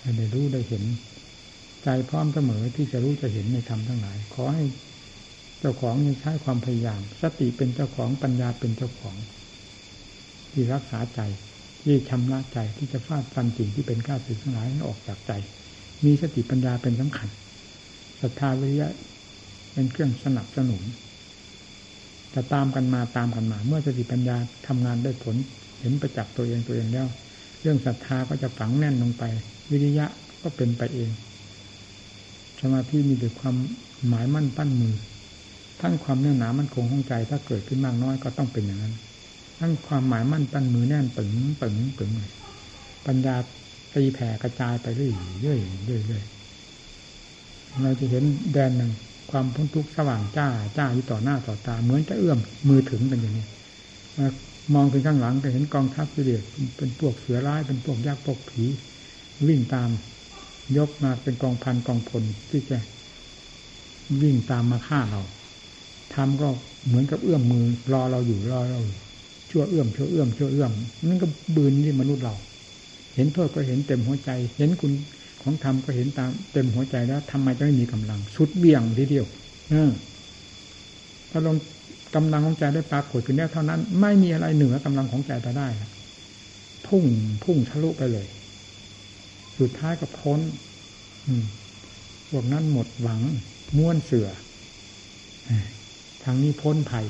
[0.00, 0.84] ให้ได้รู้ได้เห็น
[1.82, 4.64] ใจพร้อมเสมอที่จะรู้จะเห็นในธรรมทั้งหลาย ขอให้
[5.60, 9.16] เจ้าของใช้ความพยายาม สติเป็นเจ้าของปัญญาเป็นเจ้าของ
[10.52, 11.20] ที่รักษาใจ
[11.82, 15.32] ที่ชำระใจที่จะฟาดฟันสิ่งที่เป็นข้าศึกทั้งหลายให้ออกจากใจ
[16.04, 17.28] มีสติปัญญาเป็นสำคัญ
[18.20, 18.88] ศรัทธาวิริยะ
[19.72, 20.82] เป็นเครื่องสนับสนุน
[22.34, 25.36] จะตามกันมาตามกันมา เมื่อสติปัญญาทำงานได้ผล
[25.80, 27.06] เห็นประจักษ์ตัวเองตัวเองแล้ว
[27.62, 29.24] เรื่องศรัทธาก็จะฝังแน่นลงไป
[29.70, 30.06] วิริยะ
[30.42, 31.10] ก็เป็นไปเอง
[32.60, 33.56] สมาธิมีแต่ความ
[34.08, 34.94] หมายมั่นปั้นมือ
[35.80, 38.94] ทั้งความแน่นหนามันคงห้องใจถ้าเกิดขึ้นมากน้อยก็ต้องเป็นอย่างนั้น
[39.58, 41.30] ทั้งความหมายมั่นปั้นมือแน่นปึง
[41.60, 42.10] ปึงปึง
[43.06, 43.36] ปัญญา
[43.94, 46.24] ตีแผ่กระจายไปเรื่อยเรื่อยเรื่อยเรื่อย
[47.82, 48.92] เราจะเห็นแดนหนึ่ง
[49.30, 52.38] ความพ้นทุกข์สว่างจ้าจ้าอยู่ต่อหน้าต่อตา เหมือนจะเอื้อม
[52.68, 53.46] มือถึงกันอย่างนี้
[54.74, 56.42] มองขึ้นข้างหลังก็เห็นกองทัพกิเลส
[56.76, 58.64] เป็นพวกเสือร้ายเป็นพวกยักษ์พวกผี
[59.48, 59.90] วิ่งตาม
[60.76, 62.78] ยกมาเป็นกองพันกองพลที่จะ
[64.22, 65.22] วิ่งตามมาฆ่าเรา
[66.14, 66.48] ทำก็
[66.86, 68.80] เหมือนกับเอื้อมมือรอเราอยู่รอเรา
[69.50, 70.72] ชั่วเอื้อมชั่วเอื้อมชั่วเอื้อม
[71.08, 71.26] นั่นก็
[71.56, 72.34] บืนที่มนุษย์เรา
[73.14, 74.92] เห็นโทษก็เห็นเต็มหัวใจ เห็นคุณ
[75.42, 79.26] ของธรรมก็เห็นตามเต็มหัวใจแล้วทำไมจะไม่มีกำลังสุดเบี่ยงทีเดียว
[79.70, 79.90] เออ
[81.30, 81.56] ถ้าลง
[82.14, 85.68] กำลังของใจได้ปรากฏขึ้นแล้วเท่านั้น ไม่มีอะไรเหนือกำลังของใจจะได้
[86.86, 87.04] พุ่ง
[87.44, 88.26] พุ่งทะลุไปเลย
[89.58, 90.40] สุดท้ายก็พ้น
[91.26, 91.44] อืม
[92.30, 93.20] พวกนั้นหมดหวัง
[93.76, 94.28] ม้วนเสือ
[96.24, 97.06] ทางนี้พ้นภัย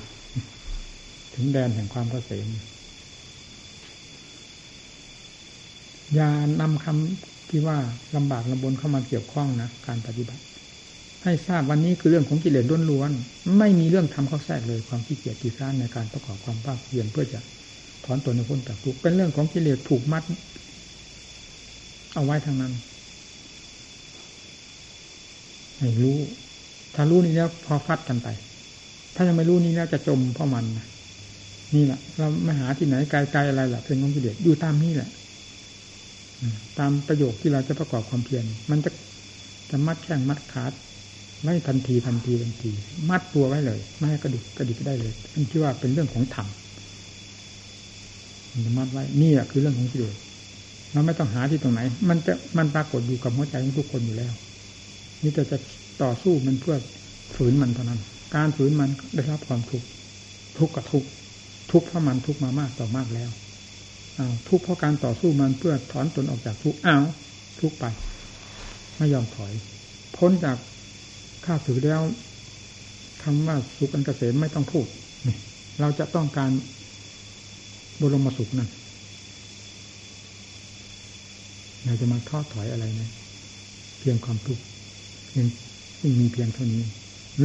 [1.39, 2.49] ถึงแดนแห่งความเกษม
[6.15, 6.31] อย่า
[6.61, 7.77] นำคำที่ว่า
[8.17, 10.43] ลำบากลำบนเข้ามาเกี่ยวข้องนะการปฏิบัติ
[11.25, 17.41] ให้ทราบวันนี้คือเรื่องของกิเลสล้วนๆไม่มีเรื่องทำเข้าแทรกเลยความขี้เกียจขี้ค้านในการประกอบความภาคเพียรเพื่อจะ
[18.05, 20.23] ถอนตนในพ้นจากทุกข์เป็นเรื่องของกิเลสผูกมัด
[22.15, 22.73] เอาไว้ทางนั้น
[25.79, 26.19] ให้รู้
[26.95, 28.29] ถ้ารู้นี้แล้วพอฟัดกันไป
[29.15, 30.85] ถ้ายังไม่รู้นี้แล้วจะจมเพราะมันนี่
[31.75, 35.11] นี่แหละเราไม่หาที่ไหนไกลๆอะไรล่ะเป็นของกิเลสอยู่ตามนี่แหละ
[36.79, 38.91] ตามประโยคที่เราจะประกอบความเพียรมันจะ
[39.71, 40.65] จะมัดแข้งมัดขา
[41.43, 42.71] ไม่ทันทีทันทีทันที
[43.11, 46.47] มัดตัวไว้เลย ไม่ให้กระดิกกระดิกได้เลยนั่นชื่ว่าเป็นเรื่องของธรรม
[48.51, 50.17] มันจะมัดไว้นี่แหละคือเรื่องของกิเลส
[50.93, 54.33] เราไม่ต้องหาที่ตรงไหน มันจะมันปรากฏอยู่กับหัวใจของทุกคนอยู่แล้ว
[55.23, 55.57] นี่แต่จะ
[56.03, 56.77] ต่อสู้มันเพื่อ
[57.37, 58.01] ฝืนมันเท่านั้น
[58.35, 59.87] การฝืนมันได้รับความทุกข์
[60.59, 61.09] ทุกข์กับทุกข์
[61.73, 63.31] ทุกข์เพราะมันทุกข์มามากต่อมากแล้ว
[64.19, 67.03] อ้าวทุกข์เพราะการต่อสู้มันเพื่อถอนตนออกจากทุกข์อ้าว
[67.61, 67.85] ทุกข์ไป
[68.97, 69.53] ไม่ยอมถอย
[70.17, 70.57] พ้นจาก
[71.45, 72.03] ข้าศึกแล้ว
[73.23, 74.87] คำว่าสุขอันเกษมไม่ต้องพูด
[75.81, 76.51] เราจะต้องการ
[78.01, 78.69] บรมสุขนั่น
[81.85, 83.11] เราจะมาทอดถอยอะไรนะ
[83.99, 84.63] เพียงความทุกข์
[85.37, 85.47] ยัง
[86.21, 86.83] มีเพียงเท่านี้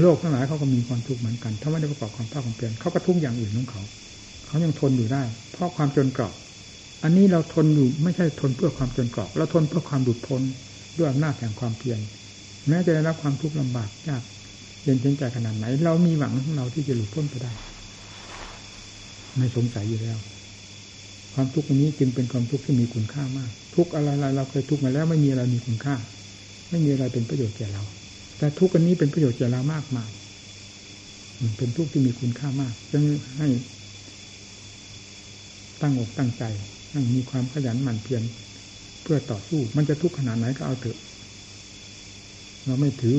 [0.01, 3.83] โลกทั้งหลายเขาก็มีความทุกข์เหมือนกัน ถ้าไม่ได้ประกอบความภาคความเพียรเขาก็ทุกข์อย่างอื่นของเขา
[4.53, 6.33] เขายังทนอยู่ได้ เพราะความจนกรอบ
[7.03, 10.41] อันนี้เราทนอยู่ไม่ใช่ทนเพื่อความจนกรอบเราทนเพื่อความหลุดพ้น
[10.97, 11.99] ด้วยอำนาจแห่งความเพียร
[12.67, 14.21] แม้จะได้รับความทุกข์ลำบากยาก
[14.83, 17.51] เย็นเพียงใจขนาดไหน เรามีหวังของเราที่จะหลุดพ้นไปได้
[19.37, 20.17] ไม่สงสัยอยู่แล้ว
[21.33, 25.95] ความทุกข์นี้จึงเป็นความทุกข์ที่มีคุณค่ามาก ทุกอะไรเราเคยทุกข์มาแล้วไม่มีอะไรมีคุณค่า
[26.69, 27.83] ไม่มีอะไรเป็นประโยชน์แก่เรา
[28.37, 30.09] แต่ทุกข์อันนี้เป็นประโยชน์แก่เรามากมาย
[31.57, 33.03] เป็นทุกข์ที่มีคุณค่ามากจึง
[33.37, 33.47] ให้
[35.83, 36.43] ตั้งอกตั้งใจ
[36.93, 38.23] ตั้งมีความขยันหมั่นเพียร
[39.01, 40.97] เพื่อต่อสู้ มันจะทุกข์ขนาดไหนก็เอาเถอะ
[42.65, 43.17] เราไม่ถือ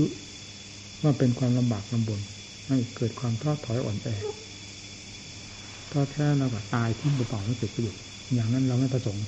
[1.02, 2.20] ว่าเป็นความลำบากลำบน
[2.68, 4.08] ให้เกิดความท้อถอยอ่อนแอ
[5.92, 8.00] ท้อแท้เราก็ตายทิ้งเปล่าไม่เกิดประโยชน์
[8.34, 9.22] อย่างนั้นเราไม่ประสงค์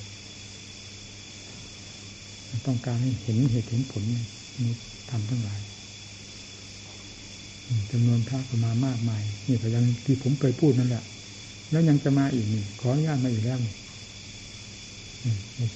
[2.65, 4.73] ต้องการให้เห็นเหตุเห็นผลนี้
[5.11, 5.59] ทำทั้งหลาย
[7.91, 11.03] จำนวนพระก็มามากมายนี่ก็ยังที่ผมเคยพูดนั่นแหละ
[11.71, 13.57] แล้วยังจะมาอีกนี่ขออนุญาตมาอีกแล้ว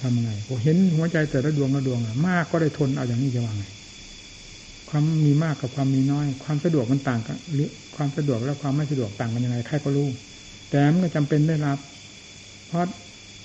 [0.02, 3.64] ทำไงผมเห็นหัวใจแต่ละดวงละดวงอะมากก็ได้ทนเอาอย่างนี้จะว่าไง
[4.90, 10.08] ความมีมากกับความมีน้อย ความสะดวกมันต่างกันหรือความสะดวกและความไม่สะดวกต่างกันยังไงใครก็รู้
[10.70, 11.78] แต่มันก็จำเป็นได้รับ
[12.68, 12.86] เพราะ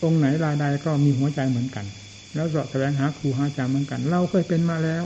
[0.03, 1.85] องค์ไหนรายใดก็มีหัวใจเหมือนกัน
[2.35, 5.03] แล้วสอบแสวงหาครูหาอาจารย์เหมือนกัน เราเคยเป็นมาแล้ว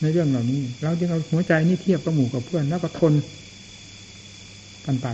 [0.00, 3.12] ในเรื่องเหล่านี้ เราจึงเอาหัวใจนี่เทียบกับหมู่กับเพื่อนแล้วก็ทน
[4.86, 5.06] กันไป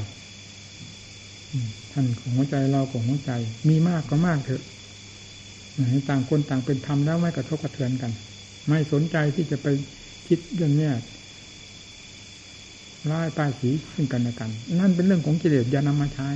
[1.93, 3.31] ท่านของหัวใจเราของหัวใจ
[3.69, 4.63] มีมากก็มากเถอะ
[6.09, 8.13] ต่างคนต่างเป็นธรรมแล้วไม่กระทบกระเทือนกัน
[8.69, 9.67] ไม่สนใจที่จะไป
[10.29, 10.93] คิดเรื่องเนี้ย
[13.11, 16.29] ร้ายป้ายสีขึ้นกันและกัน นั่นเป็นเรื่องของกิเลสอย่านำมาใช้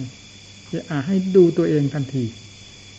[0.72, 2.24] จะอาให้ดูตัวเองทันที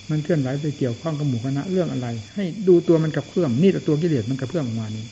[0.10, 5.06] มันเคลื่อนไหวไปเกี่ยวข้องกับหมู่คณะเรื่องอะไร ให้ดูตัวมันกับเพื่อมนี่แต่ตัวกิเลสมันกับเพื่อมออกมานี้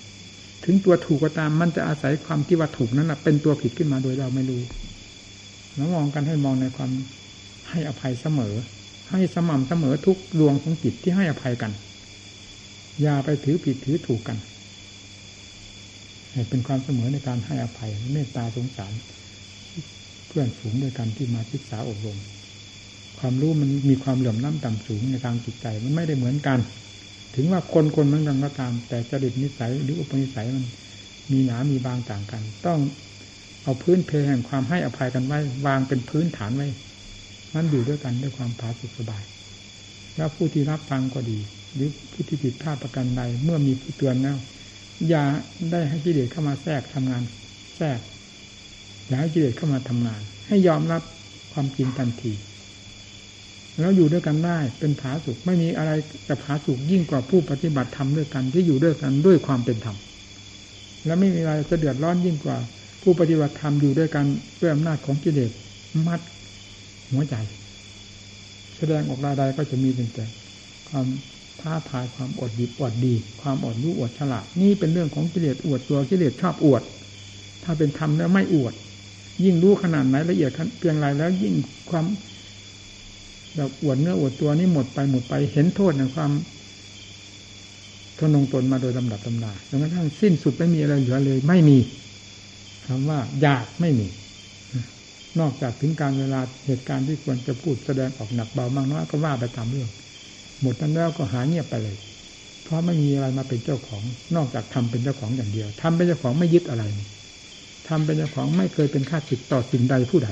[0.66, 4.62] ถึงตัวถูกก็ตามมันจะอาศัยความที่ว่าถูกนั้นเป็นตัวผิดขึ้นมาโดยเราไม่รู้
[5.76, 6.92] แล้วมองกันให้มองในความ
[7.70, 8.56] ให้อภัยเสมอ
[9.12, 11.72] ให้สม่ำเสมอทุกดวงของจิตที่ให้อภัยกัน
[13.02, 14.38] อย่าไปถือผิดถือถูกกัน
[16.50, 18.94] เป็นความเสมอในการให้อภัยเมตตาสงสาร
[20.28, 22.20] เพื่อนฝูงด้วยกันที่มาศึกษาอบรม
[23.20, 26.60] ความรู้มันมีความเหลื่อมล้ำต่ำสูงในทางจิตใจมันไม่ได้เหมือนกัน
[27.36, 30.66] ถึงว่าคนคนเหมือนกันก็ตาม แต่จริตนิสัยหรืออุปนิสัยมัน
[31.32, 32.80] มีหนา มีบางต่างกัน ต้อง
[33.64, 36.68] เอาพื้นเพแห่งความให้อภัยกันไว้วางเป็นพื้นฐานไว้
[37.54, 39.24] มันอยู่ด้วยกันด้วยความผาสุกสบาย
[40.18, 41.40] แล้วผู้ที่รับฟังก็ดี
[41.74, 44.38] หรือผู้ที่ผิดพลาดประกันใดเมื่อมีผู้เตือนแล้ว
[45.10, 45.24] อย่า
[45.72, 47.24] ได้ให้กิเลสเข้ามาแทรกทำงาน
[47.78, 48.00] แทรก
[49.08, 51.02] อย่าให้กิเลสเข้ามาทำงาน ให้ยอมรับ
[51.54, 52.34] ความจริงทันที
[53.80, 55.92] แล้วอยู่ด้วยกันได้เป็นผาสุกไม่มีอะไร
[56.28, 59.98] จะผาสุกยิ่งกว่าผู้ปฏิบัติธรรมด้วยกันที่อยู่ด้วยกันด้วยความเป็นธรรม
[61.06, 62.58] และไม่มีอะไรจะเดือดร้อนยิ่งกว่า
[63.02, 64.26] ผู้ปฏิบัติธรรมอยู่ด้วยกัน
[64.62, 65.52] ด้วยอำนาจของกิเลส
[66.08, 66.22] มัด
[67.12, 67.36] หัวใจ
[68.78, 70.26] แสดงออกรายใดก็จะมีแต่
[70.90, 71.06] ความ
[71.62, 76.82] ท้าทายความอดดีอดดี ความอดรู้อดฉลาดนี่เป็นเรื่องของกิเลสอวดตัวกิเลสชอบอวด
[77.64, 78.74] ถ้าเป็นธรรมแล้วไม่อวด
[79.44, 81.54] ยิ่งรู้ขนาดไหนละเอียดเพียงไรแล้วยิ่ง
[81.90, 82.06] ความ
[83.56, 86.32] แบบอวดเนื้ออวดตัวนี่หมดไปหมดไปเห็นโทษในความ
[88.20, 91.78] ทนงตนมาโดยลำดับลำดาจนกระทั่งสิ้นสุดไม่มีอะไรเหลือเลย ไม่มี
[92.92, 94.08] คำว่าอยากไม่มี
[95.40, 99.90] นอกจากถึงการเวลาเหตุการณ์ที่ควรจะพูดแสดงออกหนักเบามากน้อยก็ว่าไปตามเรื่อง
[100.62, 101.98] หมดนั้นแล้วก็หาเงียบไปเลย
[102.64, 104.04] เพราะไม่มีอะไรมาเป็นเจ้าของ
[104.36, 106.84] นอกจากทำเป็นเจ้าของอย่างเดียวทำเป็นเจ้าของไม่ยึดอะไร
[107.88, 110.30] ทำเป็นเจ้าของไม่เคยเป็นข้าศึกต่อสิ่งใดผู้ใด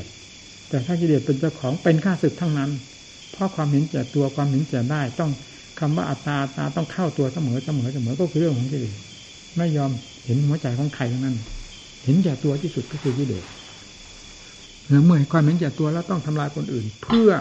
[0.69, 2.71] แต่ถ้ากิเลสเป็นเจ้าของเป็นข้าศึกทั้งนั้น
[3.31, 5.31] เพราะความเห็นแก่ตัวความเห็นแก่ได้ต้อง
[5.79, 8.95] คำว่าอัตตาตาต้องเข้าตัวเสมอเสมอเสมอก็คือเรื่องของกิเลส
[9.57, 9.91] ไม่ยอม
[10.25, 11.35] เห็นหัวใจของใครทั้งนั้น
[12.05, 13.45] เห็นแก่ตัวที่สุดก็คือกิเลส
[15.05, 17.31] เมื่อความเห็นแก่ตัวแล้วต้องทำลายคนอื่น เพื่อ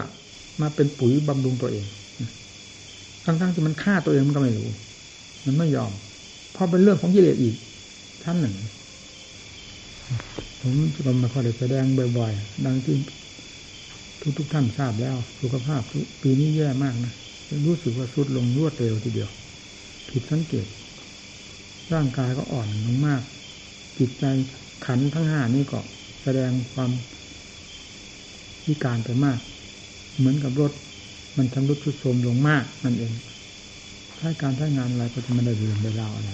[0.61, 1.85] มาเป็นปุ๋ยบำรุงตัวเอง
[3.25, 4.69] ทั้งๆที่มันฆ่าตัวเองมันก็ไม่รู้
[5.45, 5.91] มันไม่ยอม
[6.53, 7.55] เพราะเป็นเรื่องของกิเลสอีก
[8.23, 8.55] ท่านหนึ่ง
[10.61, 10.73] ผม
[11.05, 11.85] ก็มาคอยแสดง
[12.17, 12.95] บ่อยๆ ดังที่
[14.21, 15.81] ทุกทุกท่านทราบแล้ว สุขภาพ
[16.21, 17.13] ปีนี้แย่มากนะ
[17.67, 19.29] รู้สึกว่าสุดลงรวดเร็วทีเดียว
[20.09, 20.67] ผิดสังเกต
[21.93, 23.21] ร่างกายก็อ่อนลงมาก
[23.99, 24.25] จิตใจ
[24.85, 25.79] ขันทั้งห้านี่ก็
[26.21, 26.91] แสดงความ
[28.67, 29.39] วิการไปมาก
[30.17, 30.71] เหมือนกับรถ
[31.37, 33.13] มันชำรุดทุดโทมลงมากนั่นเอง
[34.19, 36.31] ถ้าการใช้งานอะไรก็จะไม่ได้เรื่องได้ราวอะไร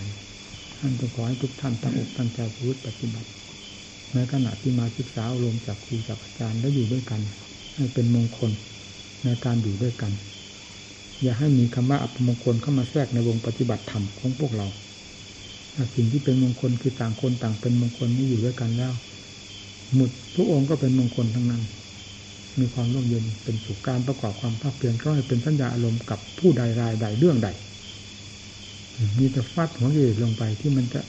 [0.78, 3.30] ท่านต้องขอให้ทุกท่านตั้งอกตั้งใจพูดปฏิบัติ
[4.14, 7.22] ในขณะที่มาศึกษาอารมณ์จากครูจากอาจารย์แล้วอยู่ด้วยกัน
[7.76, 8.52] ให้เป็นมงคล
[9.24, 10.12] ในการอยู่ด้วยกัน
[11.22, 14.68] อย่าให้มีคำว่าอัปมงคลเข้ามาแทรกในวงปฏิบัติธรรมของพวกเรา
[15.96, 18.94] สิ่งที่เป็นมงคลคือต่างคนต่างเป็นมงคลนี่อยู่ด้วยกันแล้ว
[19.94, 21.62] หมุดทุกองค์ก็เป็นมงคลทั้งนั้น
[22.60, 27.50] มีความร่มเย็นเป็นสุขการประกอบความภาคเพียรก็ให้เป็นสัญญาอารมณ์กับผู้ใดรายใดเรื่องใด
[29.20, 31.02] มีแต่ฟาดหัวเยลงไปที่มันจะ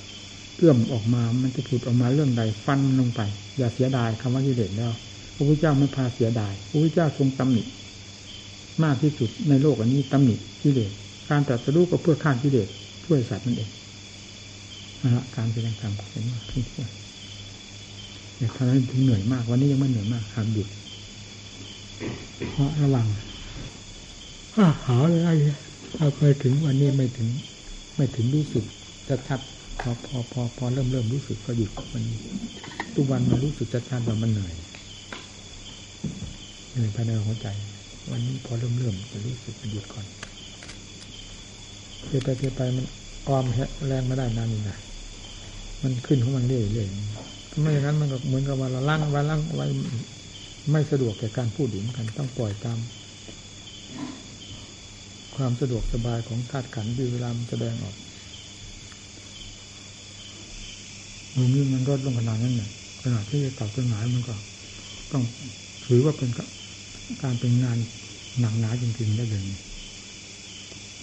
[0.56, 3.20] เอื้อมออกมา มันจะผุดออกมาเรื่องใดฟันลงไป
[3.58, 4.92] อย่าเสียดายคำว่ากิเลสแล้ว
[5.34, 7.62] พระพุทธเจ้าไม่พาเสียดายพระพุทธเจ้าทรงตำหนิ
[8.84, 10.90] มากที่สุดในโลกอันนี้ตำหนิกิเลส
[11.30, 12.68] การตรัสรู้ก็เพื่อฆ่ากิเลส
[13.04, 13.70] ช่วยสัตว์นั่นเอง
[15.36, 16.88] การแสดงธรรมเป็นมากที่สุด
[18.36, 20.68] เนี่ยทำให้ถึงเหนื่อยมาก วันนี้ยังไม่เหนื่อยมากทำหยุด
[22.50, 23.06] เพราะระวัง
[24.86, 25.30] หาอะไร
[25.96, 27.28] เอาไปถึงวันนี้ไม่ถึง
[27.96, 28.64] ไม่ถึงรู้สึก
[29.08, 29.40] จะชัด
[29.80, 32.18] พอพอพอพอเริ่มเริ่มรู้สึกก็หยุดวันนี้
[32.94, 34.54] ทุกวันมันรู้สึกจะชัดว่ามันเหนื่อย
[36.72, 37.46] เหนื่อยภายในหัวใจ
[38.10, 40.06] วันนี้พอเริ่มเริ่มจะรู้สึกหยุดก่อน
[42.04, 42.86] เพียไปเพียไปมัน
[43.28, 43.44] ออม
[43.86, 44.78] แรงไม่ได้นานนี่นะ
[45.82, 49.66] มันขึ้นของมันเรื่อยๆไม่อย่างนั้นมันก็เหมือนกับว่าเราลั่งไว้ล่งไว้
[50.70, 52.78] ไม่สะดวกแก่การพูดถึงกันต้องปล่อยตาม
[55.36, 57.96] ความสะดวกสบายของธาตุขันธ์ที่เวลามันแสดงออก
[61.36, 62.70] มือนี้มันลดลงขนาดนั้นเนี่ย
[63.02, 64.34] ขนาดที่จะตัดเครื่องหมายมันก็
[65.12, 65.22] ต้อง
[65.86, 66.30] ถือว่าเป็น
[67.22, 67.78] การเป็นงาน
[68.40, 69.42] หนักหนาจริงๆได้เลย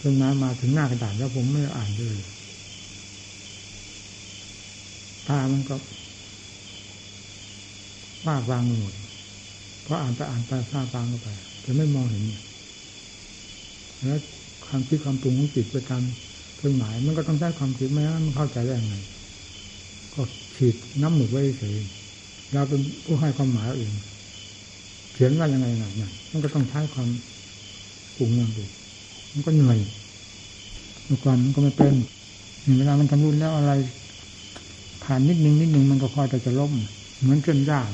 [0.03, 2.17] เครื่องหมามาถึงหน้ากระดาษแล้วผมไม่อ่านเลย
[5.27, 5.75] ตามันก็
[8.23, 8.93] ฟ้าวางหมด
[9.83, 11.29] เพราะอ่านไปอ่านไปฟ้าวางเข้าไป
[11.65, 12.23] จะไม่มองเห็น
[14.07, 14.19] แล้ว
[14.65, 16.03] ความคิดความปรุงของจิตไปตาม
[16.57, 18.95] เครื่องหมาย มันก็ต้องใช้ความคิดไม่งั้นมันเข้าใจได้ยังไง
[20.13, 20.21] ก็
[20.55, 21.75] ฉีดน้ำหมึกไว้เฉย
[22.53, 23.93] เราเป็นผู้ให้ความหมายเอง
[25.13, 25.93] เขียนว่ายังไงหน่อย
[26.31, 27.07] มันก็ต้องใช้ความ
[28.17, 28.65] ปรุงอย่างดี
[29.33, 29.79] มันก็เหนื่อย
[31.05, 31.93] เมื่อก่อนมันก็ไม่เป็น
[32.77, 33.71] เวลามันทำรุ่นแล้วอะไร
[35.03, 36.73] ผ่านนิดนึงนิดนึงมันก็คอยแต่จะล้ม
[37.21, 37.89] เหมือนเส้นย่าง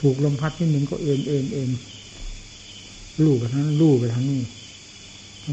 [0.00, 1.70] ถูกลมพัดนิดนึงก็เอ็นเอ็นเอ็น
[3.24, 4.40] ลู่ไปทางนั้นลู่ไปทางนี้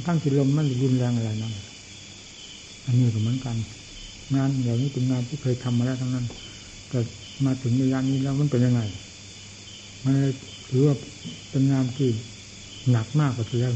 [0.08, 1.54] ทั้งที่ลมมันรุนแรงอะไรนั่น
[2.86, 3.56] อันนี้ก็เหมือนกัน
[4.36, 6.26] งานอย่างนี้เป็นงานที่เคยทำมาแล้วทั้งนั้น
[6.90, 7.00] แต่
[7.46, 8.82] มาถึงระยะนี้แล้วมันเป็นยังไง
[10.04, 10.14] มัน
[10.70, 10.96] ถือว่า
[11.52, 12.10] เป็นงานที่
[12.92, 13.74] หนักมากกว่าที่แล้ว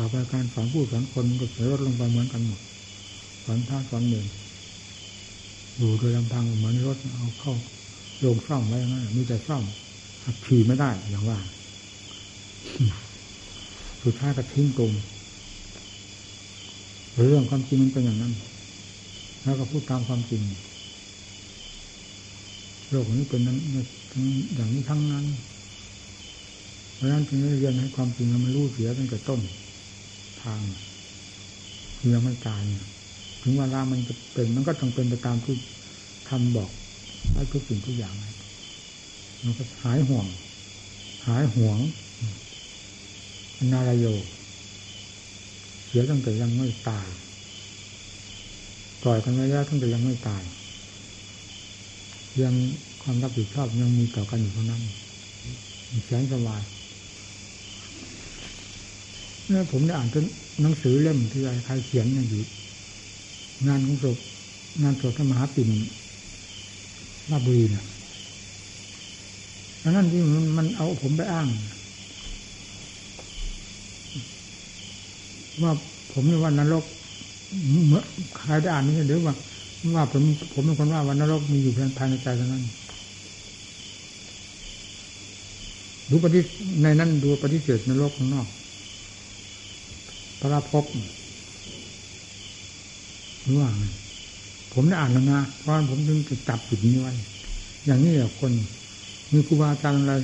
[0.00, 2.60] ต่อไปการสอนผู้สอนคนก็เสียลดลงไปเหมือนกันหมด
[3.44, 4.26] สอนท่าสอนหนึ่ง
[5.76, 7.54] อยู่โดยลำพังเหมือนรถเอาเข้า
[8.20, 9.64] โรงซ่อมไว้งั้นมีแต่ซ่อม
[10.24, 11.38] ขับขี่ไม่ได้อย่างว่า
[14.02, 14.92] สุดท้ายก็ทิ้งตรง
[17.28, 18.32] เรื่องความจริงมันเป็นอย่างนั้น
[19.42, 20.42] แล้วก็พูดตามความจริง
[22.90, 23.58] โลกนี้เป็นนั้น
[24.54, 25.24] อย่างนี้ทั้งนั้น
[26.94, 29.40] เพราะฉะนั้นจึงได้เรียนให้ความจริงมันรู้เสียตั้งแต่ต้น
[30.42, 30.60] ทาง
[32.12, 32.60] ยังไม่ตาย
[33.42, 35.54] ถึงเวลามันจะเป็นมันก็ต้องเป็นไปตามที่
[36.28, 36.70] ทำบอก
[37.34, 38.14] ได้ทุกสิ่งทุกอย่าง
[39.44, 40.26] มันก็หายห่วง
[41.26, 41.78] หายห่วง
[43.72, 44.06] นารายโย
[45.86, 47.06] เสียตั้งแต่ยังไม่ตาย
[49.02, 50.42] ปล่อยกันไว้แล้วตั้งแต่ยังไม่ตาย
[52.42, 52.54] ยัง
[53.02, 54.82] ความรับผิดชอบยังมีต่อกันอยู่เท่านั้น
[56.04, 56.62] แสนสบาย
[59.48, 60.24] เนี่ยผมได้อ่านจน
[60.62, 62.42] หนังสือเล่มที่ใครเขียนอยู่
[63.66, 64.18] งานของศพ
[64.82, 65.68] งานศพพระมหาปิ่น
[67.30, 67.84] ราบุรีเนี่ย
[69.96, 71.48] นั่นที่มันมันเอาผมไปอ้าง
[75.62, 75.72] ว่า
[76.12, 76.84] ผมในวันนรก
[77.88, 78.02] เมื่อ
[78.38, 79.34] ใครได้อ่านนี่เดี๋ยวว่า
[79.94, 80.22] ว่าผม
[80.52, 82.64] ผมเป็นคนว่าวันนรกมีอยู่ภายในใจเท่านั้น
[86.10, 86.40] ดูปฏิ
[86.82, 88.46] ในนั้นดูปฏิเสธนรกข้างนอก
[90.40, 90.84] พระพบ
[93.46, 93.70] รู้ว่า
[94.72, 97.12] ผมได้อ่านแล้วนะเพราะผมถึงจะจับจุดนี้ไว้
[97.86, 98.52] อย่างนี้แหละคน
[99.32, 100.14] มีครูบาอาจารย์อะไร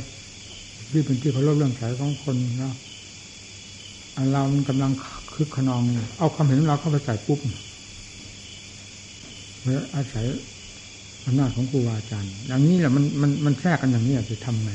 [0.91, 2.73] ที่เป็นที่เคารพเรื่องสายของคนนะ
[4.33, 4.93] เรามันกำลัง
[5.35, 5.83] คึกขนอง
[6.19, 7.39] เอาความเห็นเราเข้าไปใส่ปุ๊บ
[9.63, 10.25] เมื่ออาศัย
[11.27, 14.71] อำนาจของครูบาอาจารย์ อย่างนี้แหละมันมันมันแทรกกันอย่างนี้จะทำไง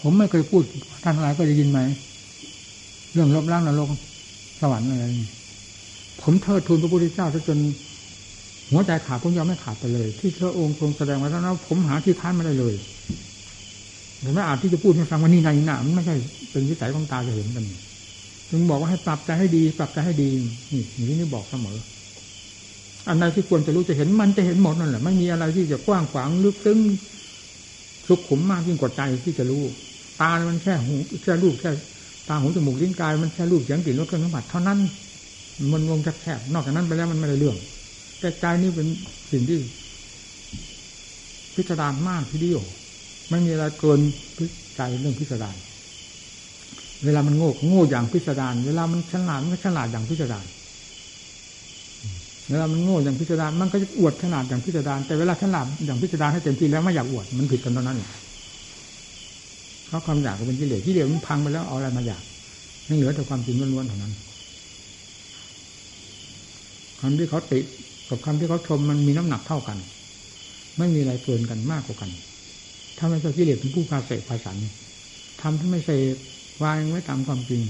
[0.00, 0.62] ผมไม่เคยพูด
[1.04, 1.80] ท่านอะไรก็จะยินไหม
[3.16, 3.88] เรื่องลบล้างนรก
[4.60, 5.28] สวรรค์อะไรนี่
[6.22, 7.58] ผมเทิดทูนพระพุทธเจ้าจน
[8.70, 12.74] หัวใจขาดผมยอมไม่ขาดไปเลย ที่พระองค์ทรงแสดงไว้แล้วนะผมหาที่ค้านไม่ได้เลย
[14.20, 16.16] แต่ไม่อาจที่จะพูดให้ฟังว่านี่นายหนามันไม่ใช่
[16.50, 17.64] เป็นวิสัยของตาจะเห็นกัน
[18.50, 20.28] จึงบอกว่าให้ปรับใจให้ดี ปรับใจให้ดี
[20.72, 21.76] นี่นี้นี่บอกเสมอ
[23.08, 26.78] อันใดที่ควรจะรู้จะเห็นมันจะเห็นหมดนั่นแหละไม่มีอะไรที่จะกว้างขวางลึกซึ้ง
[28.08, 29.62] สุขุมมากยิ่งกว่าใจที่จะรู้
[30.20, 31.70] ตา มันแค่หูแค่รูปแค่
[32.28, 34.78] ตาหูจมูกลิ้นกายมันแค่รูปเสียงกลิ่นรสเครื่องสัมผัสเท่านั้น
[35.72, 37.56] มันวงแคบๆนอกจากนั้นไปแล้วมันไม่ได้เรื่อง
[38.20, 38.86] แต่ใจนี่เป็น
[39.32, 39.58] สิ่งที่
[41.54, 42.62] พิสดารมากทีเดียว
[43.30, 44.00] ไม่มีอะไรเกิน
[44.76, 45.56] ใจเรื่องพิสดาร
[47.04, 50.46] เวลามันโง่โง่อย่างพิสดารเวลามันฉลาดมันก็ฉลาดอย่างพิสดาร
[52.50, 57.98] เวลามันโง่อย่างพิสดารมันก็จะอวดขนาดอย่างพิสดารแต่เวลาฉลาดอย่างพิสดารให้เต็มที่แล้วไม่อยากอวดมันผิดกันตอนนั้น
[59.88, 62.22] เขาะความอยากก็เป็นกิเลสที่เดียวมันพังไปแล้วเอาอะไรมาอยาก
[62.86, 64.12] ไม่เหลือแต่ความจริงล้วนๆเท่านั้น
[67.00, 67.60] คำที่เขาติ
[68.08, 69.78] กับคำที่เขาชมมันมีน้ำหนักเท่ากัน
[70.78, 72.10] ไม่มีอะไรเกินกันมากกว่ากัน
[72.98, 74.52] ถ้าไม่ใช่กิเลสเป็นผู้พาเสกภาษา
[75.42, 75.96] ทำที่ไม่ใช่
[76.62, 77.62] วางไว้ตามความจริง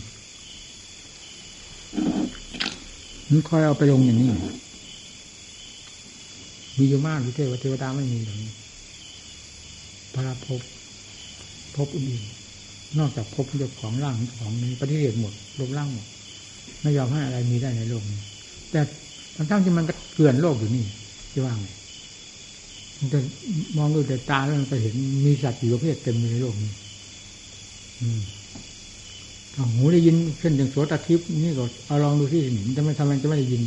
[3.31, 4.31] มันคอยเอาไปลงอย่างนี้
[6.79, 8.53] มีอยู่มากที่เทวเทวดาไม่มีอย่างนี้
[10.14, 10.61] พระภพ
[11.77, 12.22] ภพอื่น
[12.99, 16.07] นอกจากภพเจ้าของร่างของนี้ปฏิเสธหมดลบร่างหมด
[16.83, 18.20] ไม่ยอมให้อะไรมีได้ในโลกนี้
[18.70, 18.81] แต่
[19.51, 20.85] ทั้งที่มันก็เกลื่อนโลกอยู่นี่
[21.31, 21.59] ที่ว่าง
[22.99, 23.18] มันจะ
[23.77, 26.72] มองดูแต่ตาแล้วมันจะเห็นมีสัตว์อยู่ประเภทเต็มในโลกนี้
[28.01, 28.20] อืม
[29.74, 33.62] หูได้ยินเช่นอย่างโสตทิพย์นี่ก็เอาลองดูที่เห็นทำไมทำไมจะไม่ได้ยิน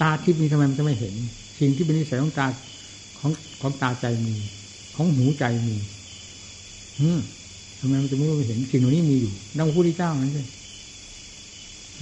[0.00, 1.14] ตาทิพย์นี้ทำไมมันจะไม่เห็น
[1.58, 2.46] สิ่งที่เป็นนิสัยของตา
[3.18, 3.30] ของ
[3.60, 4.34] ของตาใจมี
[4.96, 5.76] ของหูใจมี
[7.00, 7.20] อืม
[7.80, 10.46] ทำไมมันจะไม่รู้เห็นสิ่งเหล่านี้มีอยู่ดังพระพุทธเจ้านั่นเลย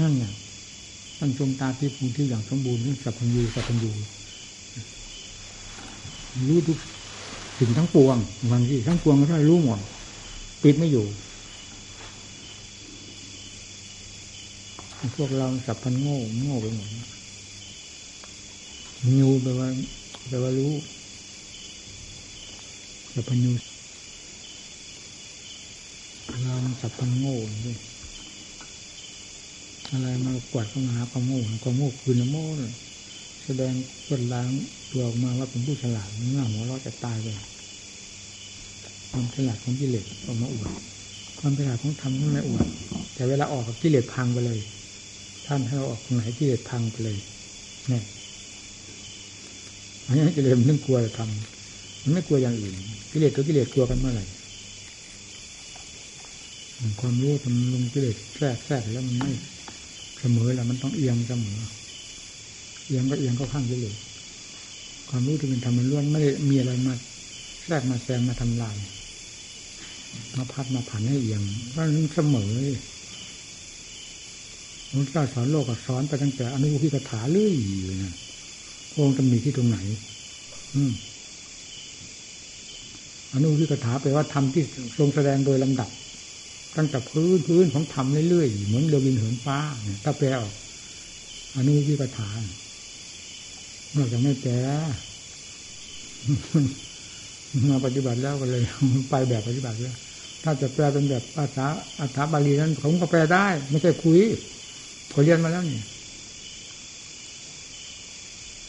[0.00, 0.24] นั่นไง
[1.18, 3.90] ตั้งชมตาที่ภูที่อย่างสมบูรณ์สัพพัญญูสัพพัญญู
[6.48, 6.78] รู้ทุก
[7.58, 8.16] สิ่งทั้งปวง
[8.52, 9.80] บางทีทั้งปวงก็ได้รู้หมด
[10.62, 11.06] ปิดไม่อยู่
[15.16, 16.88] พวกเราสับพันโง่โง่ไปหมด
[19.18, 19.68] งูแปลว่า
[20.28, 20.72] แปลว่ารู้
[23.14, 23.67] สับพันยู
[26.80, 27.78] สับพันโง่ด้วย
[29.92, 32.46] อะไรมากวดเข้ามาหาความโง่ความโง่คือน้ำโม่
[33.44, 33.74] แสดง
[34.08, 34.50] ลดล้าง
[34.90, 37.28] ตัวออกมาว่าเป็นผู้ฉลาดเงื่อหัวเราะจะตายไป
[39.10, 40.70] ความฉลาดของกิเลสออกมาอวด
[41.38, 42.66] ความฉลาดของธรรมนั่นไม่อวด
[43.14, 44.58] แต่เวลาออกกับกิเลสพังไปเลย
[45.46, 47.18] ท่านให้ออกตรงไหนกิเลสพังไปเลย
[47.88, 48.04] เนี่ย
[50.06, 52.74] อันนี้กิเลสมันต้องกลัวจะทำมันไม่กลัวอย่างอื่น
[53.12, 54.24] กิเลสกับกิเลสกลัวกันเมื่อไหร่
[57.00, 59.32] ความรู้ทำลงกิเลสแทรกแทรกแล้วมันไม่
[60.20, 61.58] เสมอแล้วมันต้องเอียงเสมอ
[62.86, 63.96] เอียงก็เอียงก็ข้างกิเลส
[65.10, 66.94] ความรู้ที่เป็นธรรมล้วนไม่ได้มีอะไรมา
[67.64, 68.76] แทรกมาแซงมาทำลาย
[70.36, 72.52] มาพัดมาผันให้เอียงเพราะนั้นเสมอ
[74.90, 77.54] พระเจ้าสอนโลกก็สอนไปตั้งแต่อนุพิกถาเรื่อย
[78.04, 78.14] นะ
[78.96, 79.78] องค์จะมีที่ตรงไหน
[80.74, 80.92] อืม
[83.34, 84.64] อนุพิกถาแปลว่าธรรมที่
[84.98, 85.90] ทรงแสดงโดยลำดับ
[86.76, 89.58] ตั้งแต่พื้นพื้นของธรรมเรื่อยๆเหมือนเรือบินเหินฟ้า
[90.04, 90.54] ถ้าแปลออก
[91.56, 92.42] อนุพิกถาน
[93.96, 94.54] นอกจากไม่แปล
[97.70, 98.62] มาปฏิบัติแล้วก็เลย
[99.10, 99.96] ไปแบบปฏิบัติแล้ว
[100.42, 101.66] ถ้าจะแปลเป็นแบบภาษา
[102.00, 104.20] อัฏฐบาลีนั้นผมก็แปลได้ ไม่ใช่คุย
[105.10, 105.80] พอเรียนมาแล้วนี่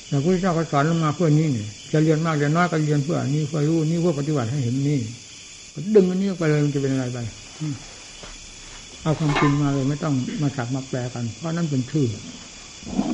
[0.08, 5.00] แต่พระเจ้าก็สอนลงมาเพื่อนี้นี่จะเรียนมากเรียนน้อยก็เรียนเพื่อนี้เพื่อรู้นี่เพื่อปฏิบัติให้เห็นนี่
[5.96, 7.18] ดึงอันนี้ไปเลยมันจะเป็นอะไรไป
[9.04, 12.08] เอาความจริงมาเลยไม่ต้องมาสับมาแปลกัน เพราะนั่นเป็นชื่อ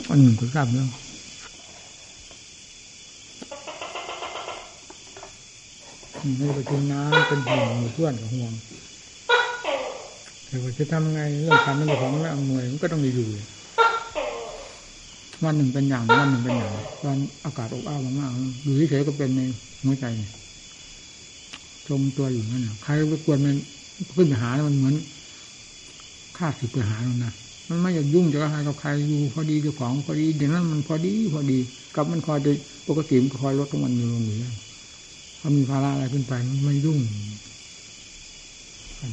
[0.09, 0.89] อันหนึ่งก็ทราบเรื่อง
[6.37, 8.51] ไม่ไปกินน้ำเป็นห่วงเพื่อนกับห่วง
[10.45, 13.27] แต่ว่าจะทำไงเรื่องทำนั่นของไม่อำนวยมันก็ต้องอยู่
[15.43, 16.71] วันหนึ่งเป็นอย่างวันหนึ่งเป็นอย่าง
[17.05, 19.41] วันอากาศอบอ้าวมากๆอยู่เฉยๆก็เป็นใน
[19.83, 20.05] หัวใจ
[21.87, 23.57] จมตัวอยู่นั่นใครไปกวนมัน
[24.17, 24.95] ขึ้นไปหามันเหมือน
[26.37, 27.33] ฆ่าสิบไปหามันนะ
[27.69, 31.59] มันไม่อยากยุ่งจะกับใครกับใครอยู่พอดีเจ้าของพอดีเดี๋ยวนั้นมันพอดีพอดี
[31.95, 32.55] กับมันคอยโดย
[32.87, 34.53] ปกติมันคอยลดของมันอยู่ลงอยู่แล้ว
[35.39, 36.99] พอมีภาระอะไรขึ้นไปมันไม่ยุ่ง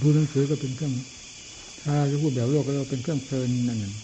[0.01, 0.93] พูดหนังสือก็เป็นเครื่อง
[1.81, 3.95] ถ้าจะพูดแบบโลกก็เป็นเครื่องเพลินนั่นเอง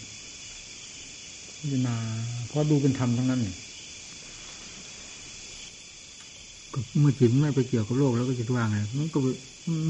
[1.59, 1.95] พิจารณา
[2.49, 3.41] เพราะดูเป็นธรรมทั้งนั้น
[7.01, 9.19] เมื่อจิตไม่ไปเกี่ยวกับโลกแล้วก็จะว่างไงมันก็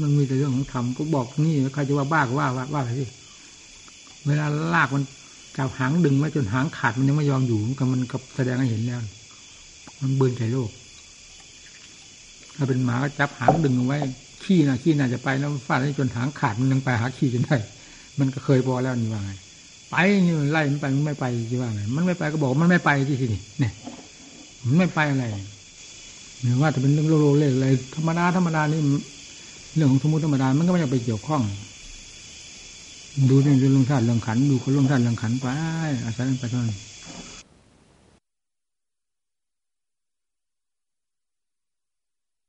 [0.01, 3.09] มันมีแต่เรื่องของธรรมก็บอกนี่ใครจะว่าบ้าก็ว่าว่าว่าอะไรที่
[4.27, 5.03] เวลาลากมัน
[5.57, 8.99] จับหางดึงมาจนหางขาดมันยังไม่ยอมอยู่กับมันกับแสดงให้เห็นแล้ว
[10.01, 10.69] มันเบื่อใจโลก
[12.55, 13.97] ถ้าเป็นหมาก็จับหางดึงเอาไว้
[14.43, 17.57] ขี้นะขี้น่าจะไปแล้วฟาดให้จนหางขาดมันยังไปหาขี้จนได้
[18.19, 19.31] มันก็เคยพอแล้วนี่ว่าไง
[19.91, 23.73] ไปนี่ไล่มันไปมันไม่ไปจะว่าไงมันไม่ไปก็บอกมันไม่ไปที่ที่นี่เนี่ย
[24.65, 25.25] มันไม่ไปอะไร
[26.41, 28.81] หรือว่าจะเป็นเรื่องโลโลเล่อะไรธรรมดาธรรมดานี่
[29.79, 31.41] รื่องของสมมติธรรมดามันก็ไม่ได้ไปเกี่ยวข้อง
[33.29, 35.45] ดูเรื่องเรื่องธาตุเรื่องขันดูคนเรื่องธาตุเรื่องขันไป
[36.05, 36.77] อาศัยไปเท่านั้น